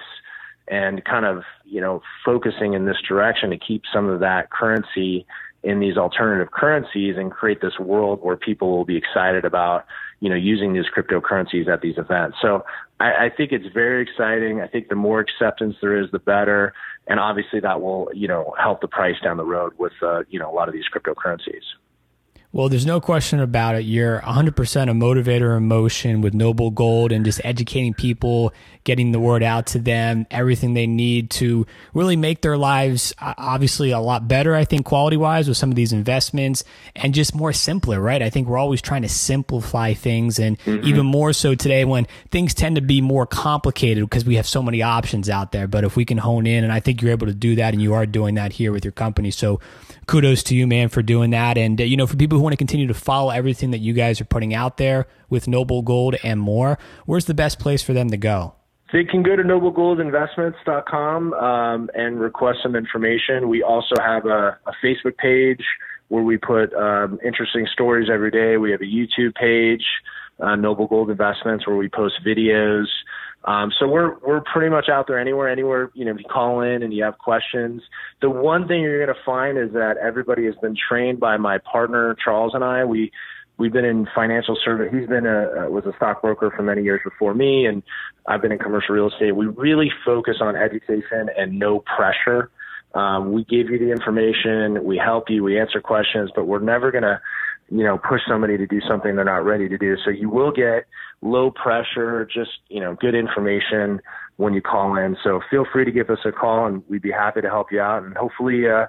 and 0.67 1.03
kind 1.05 1.25
of, 1.25 1.43
you 1.65 1.79
know, 1.79 2.01
focusing 2.25 2.73
in 2.73 2.85
this 2.85 2.97
direction 3.07 3.49
to 3.51 3.57
keep 3.57 3.83
some 3.93 4.09
of 4.09 4.19
that 4.19 4.49
currency 4.49 5.25
in 5.63 5.79
these 5.79 5.97
alternative 5.97 6.51
currencies 6.51 7.15
and 7.17 7.31
create 7.31 7.61
this 7.61 7.79
world 7.79 8.19
where 8.21 8.35
people 8.37 8.69
will 8.75 8.85
be 8.85 8.97
excited 8.97 9.45
about, 9.45 9.85
you 10.19 10.29
know, 10.29 10.35
using 10.35 10.73
these 10.73 10.85
cryptocurrencies 10.95 11.67
at 11.67 11.81
these 11.81 11.97
events. 11.97 12.37
So 12.41 12.63
I, 12.99 13.25
I 13.25 13.29
think 13.35 13.51
it's 13.51 13.65
very 13.73 14.01
exciting. 14.01 14.61
I 14.61 14.67
think 14.67 14.89
the 14.89 14.95
more 14.95 15.19
acceptance 15.19 15.75
there 15.81 15.97
is, 15.97 16.11
the 16.11 16.19
better. 16.19 16.73
And 17.07 17.19
obviously 17.19 17.59
that 17.61 17.81
will, 17.81 18.09
you 18.13 18.27
know, 18.27 18.53
help 18.59 18.81
the 18.81 18.87
price 18.87 19.15
down 19.23 19.37
the 19.37 19.45
road 19.45 19.73
with, 19.77 19.93
uh, 20.01 20.23
you 20.29 20.39
know, 20.39 20.51
a 20.51 20.53
lot 20.53 20.67
of 20.67 20.73
these 20.73 20.85
cryptocurrencies. 20.93 21.63
Well, 22.57 22.69
there's 22.69 22.87
no 22.87 22.99
question 22.99 23.39
about 23.39 23.75
it. 23.75 23.85
You're 23.85 24.19
100% 24.21 24.49
a 24.49 24.91
motivator 24.91 25.55
in 25.55 25.67
motion 25.67 26.21
with 26.21 26.33
Noble 26.33 26.71
Gold 26.71 27.11
and 27.11 27.23
just 27.23 27.39
educating 27.43 27.93
people, 27.93 28.51
getting 28.83 29.11
the 29.11 29.19
word 29.19 29.43
out 29.43 29.67
to 29.67 29.79
them, 29.79 30.25
everything 30.31 30.73
they 30.73 30.87
need 30.87 31.29
to 31.29 31.67
really 31.93 32.15
make 32.15 32.41
their 32.41 32.57
lives 32.57 33.13
obviously 33.21 33.91
a 33.91 33.99
lot 33.99 34.27
better, 34.27 34.55
I 34.55 34.65
think, 34.65 34.87
quality 34.87 35.17
wise 35.17 35.47
with 35.47 35.55
some 35.55 35.69
of 35.69 35.75
these 35.75 35.93
investments 35.93 36.63
and 36.95 37.13
just 37.13 37.35
more 37.35 37.53
simpler, 37.53 38.01
right? 38.01 38.23
I 38.23 38.31
think 38.31 38.47
we're 38.47 38.57
always 38.57 38.81
trying 38.81 39.03
to 39.03 39.09
simplify 39.09 39.93
things 39.93 40.39
and 40.39 40.57
mm-hmm. 40.61 40.83
even 40.87 41.05
more 41.05 41.33
so 41.33 41.53
today 41.53 41.85
when 41.85 42.07
things 42.31 42.55
tend 42.55 42.77
to 42.77 42.81
be 42.81 43.01
more 43.01 43.27
complicated 43.27 44.03
because 44.03 44.25
we 44.25 44.33
have 44.37 44.47
so 44.47 44.63
many 44.63 44.81
options 44.81 45.29
out 45.29 45.51
there. 45.51 45.67
But 45.67 45.83
if 45.83 45.95
we 45.95 46.05
can 46.05 46.17
hone 46.17 46.47
in, 46.47 46.63
and 46.63 46.73
I 46.73 46.79
think 46.79 47.03
you're 47.03 47.11
able 47.11 47.27
to 47.27 47.35
do 47.35 47.53
that 47.57 47.75
and 47.75 47.83
you 47.83 47.93
are 47.93 48.07
doing 48.07 48.33
that 48.33 48.53
here 48.53 48.71
with 48.71 48.83
your 48.83 48.93
company. 48.93 49.29
So 49.29 49.59
kudos 50.07 50.41
to 50.43 50.55
you, 50.55 50.65
man, 50.65 50.89
for 50.89 51.03
doing 51.03 51.29
that. 51.31 51.57
And, 51.57 51.79
uh, 51.79 51.83
you 51.83 51.97
know, 51.97 52.07
for 52.07 52.15
people 52.15 52.39
who 52.39 52.46
want 52.47 52.53
to 52.53 52.57
continue 52.57 52.87
to 52.87 52.93
follow 52.93 53.29
everything 53.29 53.71
that 53.71 53.79
you 53.79 53.91
guys 53.91 54.21
are 54.21 54.25
putting 54.25 54.53
out 54.53 54.77
there 54.77 55.05
with 55.29 55.49
Noble 55.49 55.81
Gold 55.81 56.15
and 56.23 56.39
more, 56.39 56.79
where's 57.05 57.25
the 57.25 57.33
best 57.33 57.59
place 57.59 57.83
for 57.83 57.91
them 57.91 58.09
to 58.09 58.15
go? 58.15 58.53
They 58.93 59.03
can 59.03 59.21
go 59.21 59.35
to 59.35 59.43
noblegoldinvestments.com 59.43 61.33
um, 61.33 61.89
and 61.93 62.21
request 62.21 62.59
some 62.63 62.73
information. 62.73 63.49
We 63.49 63.63
also 63.63 63.95
have 63.99 64.25
a, 64.25 64.57
a 64.65 64.71
Facebook 64.81 65.17
page 65.17 65.61
where 66.07 66.23
we 66.23 66.37
put 66.37 66.73
um, 66.73 67.19
interesting 67.25 67.67
stories 67.73 68.09
every 68.09 68.31
day. 68.31 68.55
We 68.55 68.71
have 68.71 68.79
a 68.79 68.85
YouTube 68.85 69.35
page, 69.35 69.83
uh, 70.39 70.55
Noble 70.55 70.87
Gold 70.87 71.09
Investments, 71.09 71.67
where 71.67 71.75
we 71.75 71.89
post 71.89 72.15
videos. 72.25 72.85
Um, 73.45 73.71
so 73.79 73.87
we're 73.87 74.17
we're 74.19 74.41
pretty 74.41 74.69
much 74.69 74.89
out 74.89 75.07
there 75.07 75.19
anywhere, 75.19 75.47
anywhere. 75.47 75.89
You 75.93 76.05
know, 76.05 76.11
if 76.11 76.19
you 76.19 76.25
call 76.29 76.61
in 76.61 76.83
and 76.83 76.93
you 76.93 77.03
have 77.03 77.17
questions, 77.17 77.81
the 78.21 78.29
one 78.29 78.67
thing 78.67 78.81
you're 78.81 79.05
going 79.05 79.15
to 79.15 79.23
find 79.23 79.57
is 79.57 79.71
that 79.73 79.95
everybody 79.97 80.45
has 80.45 80.55
been 80.55 80.75
trained 80.75 81.19
by 81.19 81.37
my 81.37 81.59
partner 81.59 82.15
Charles 82.23 82.53
and 82.53 82.63
I. 82.63 82.83
We 82.83 83.11
we've 83.57 83.71
been 83.71 83.85
in 83.85 84.07
financial 84.13 84.57
service. 84.63 84.89
He's 84.91 85.07
been 85.07 85.25
a 85.25 85.69
was 85.69 85.85
a 85.85 85.93
stockbroker 85.95 86.51
for 86.55 86.63
many 86.63 86.83
years 86.83 87.01
before 87.03 87.33
me, 87.33 87.65
and 87.65 87.83
I've 88.27 88.41
been 88.41 88.51
in 88.51 88.59
commercial 88.59 88.95
real 88.95 89.09
estate. 89.09 89.31
We 89.35 89.45
really 89.45 89.91
focus 90.05 90.37
on 90.41 90.55
education 90.55 91.29
and 91.37 91.57
no 91.57 91.79
pressure. 91.79 92.51
Um, 92.93 93.31
we 93.31 93.43
give 93.43 93.69
you 93.69 93.77
the 93.77 93.91
information, 93.91 94.83
we 94.83 94.97
help 94.97 95.29
you, 95.29 95.43
we 95.43 95.59
answer 95.59 95.81
questions, 95.81 96.31
but 96.35 96.47
we're 96.47 96.59
never 96.59 96.89
going 96.89 97.03
to, 97.03 97.21
you 97.69 97.83
know, 97.83 97.97
push 97.97 98.21
somebody 98.27 98.57
to 98.57 98.65
do 98.65 98.79
something 98.87 99.15
they're 99.15 99.25
not 99.25 99.45
ready 99.45 99.69
to 99.69 99.77
do. 99.77 99.97
So 100.03 100.09
you 100.09 100.29
will 100.29 100.51
get 100.51 100.87
low 101.21 101.51
pressure, 101.51 102.27
just 102.31 102.51
you 102.69 102.79
know, 102.79 102.95
good 102.95 103.15
information 103.15 104.01
when 104.37 104.53
you 104.53 104.61
call 104.61 104.95
in. 104.97 105.17
So 105.23 105.41
feel 105.49 105.65
free 105.71 105.85
to 105.85 105.91
give 105.91 106.09
us 106.09 106.19
a 106.25 106.31
call, 106.31 106.65
and 106.65 106.83
we'd 106.89 107.01
be 107.01 107.11
happy 107.11 107.41
to 107.41 107.49
help 107.49 107.71
you 107.71 107.81
out. 107.81 108.03
And 108.03 108.15
hopefully, 108.15 108.67
uh, 108.67 108.87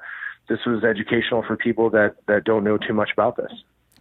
this 0.49 0.59
was 0.67 0.85
educational 0.85 1.43
for 1.47 1.57
people 1.57 1.91
that 1.91 2.17
that 2.27 2.45
don't 2.45 2.65
know 2.65 2.79
too 2.79 2.95
much 2.95 3.11
about 3.13 3.37
this. 3.37 3.53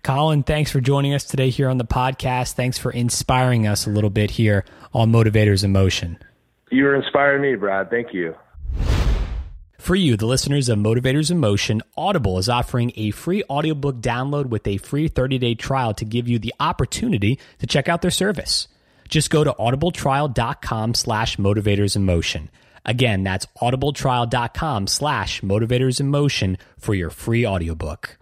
Colin, 0.03 0.43
thanks 0.43 0.71
for 0.71 0.79
joining 0.79 1.13
us 1.13 1.25
today 1.25 1.49
here 1.49 1.69
on 1.69 1.77
the 1.77 1.85
podcast. 1.85 2.53
Thanks 2.53 2.77
for 2.77 2.91
inspiring 2.91 3.67
us 3.67 3.85
a 3.85 3.89
little 3.89 4.09
bit 4.09 4.31
here 4.31 4.63
on 4.93 5.11
Motivators 5.11 5.63
in 5.63 5.71
Motion. 5.71 6.17
You're 6.71 6.95
inspiring 6.95 7.41
me, 7.41 7.55
Brad. 7.55 7.89
Thank 7.89 8.13
you. 8.13 8.35
For 9.77 9.95
you, 9.95 10.17
the 10.17 10.25
listeners 10.25 10.69
of 10.69 10.79
Motivators 10.79 11.31
in 11.31 11.37
Motion, 11.37 11.81
Audible 11.95 12.39
is 12.39 12.49
offering 12.49 12.91
a 12.95 13.11
free 13.11 13.43
audiobook 13.49 13.97
download 13.97 14.47
with 14.47 14.67
a 14.67 14.77
free 14.77 15.07
30-day 15.07 15.55
trial 15.55 15.93
to 15.93 16.03
give 16.03 16.27
you 16.27 16.39
the 16.39 16.53
opportunity 16.59 17.39
to 17.59 17.67
check 17.67 17.87
out 17.87 18.01
their 18.01 18.11
service. 18.11 18.67
Just 19.07 19.29
go 19.29 19.43
to 19.43 19.53
audibletrial.com 19.53 20.93
slash 20.93 21.37
motivators 21.37 21.95
in 21.95 22.05
motion. 22.05 22.49
Again, 22.85 23.23
that's 23.23 23.45
audibletrial.com 23.61 24.87
slash 24.87 25.41
motivators 25.41 25.99
in 25.99 26.09
motion 26.09 26.57
for 26.77 26.93
your 26.93 27.09
free 27.09 27.45
audiobook. 27.45 28.17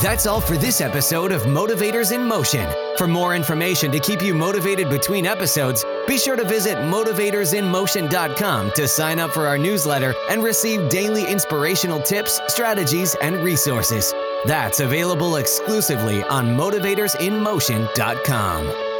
That's 0.00 0.26
all 0.26 0.40
for 0.40 0.56
this 0.56 0.80
episode 0.80 1.32
of 1.32 1.42
Motivators 1.42 2.12
in 2.12 2.26
Motion. 2.26 2.66
For 2.96 3.06
more 3.06 3.36
information 3.36 3.92
to 3.92 4.00
keep 4.00 4.22
you 4.22 4.34
motivated 4.34 4.88
between 4.88 5.26
episodes, 5.26 5.84
be 6.06 6.16
sure 6.18 6.36
to 6.36 6.44
visit 6.44 6.78
motivatorsinmotion.com 6.78 8.70
to 8.72 8.88
sign 8.88 9.18
up 9.18 9.32
for 9.32 9.46
our 9.46 9.58
newsletter 9.58 10.14
and 10.30 10.42
receive 10.42 10.88
daily 10.88 11.30
inspirational 11.30 12.00
tips, 12.00 12.40
strategies, 12.48 13.14
and 13.16 13.44
resources. 13.44 14.14
That's 14.44 14.80
available 14.80 15.36
exclusively 15.36 16.24
on 16.24 16.56
motivatorsinmotion.com. 16.56 18.91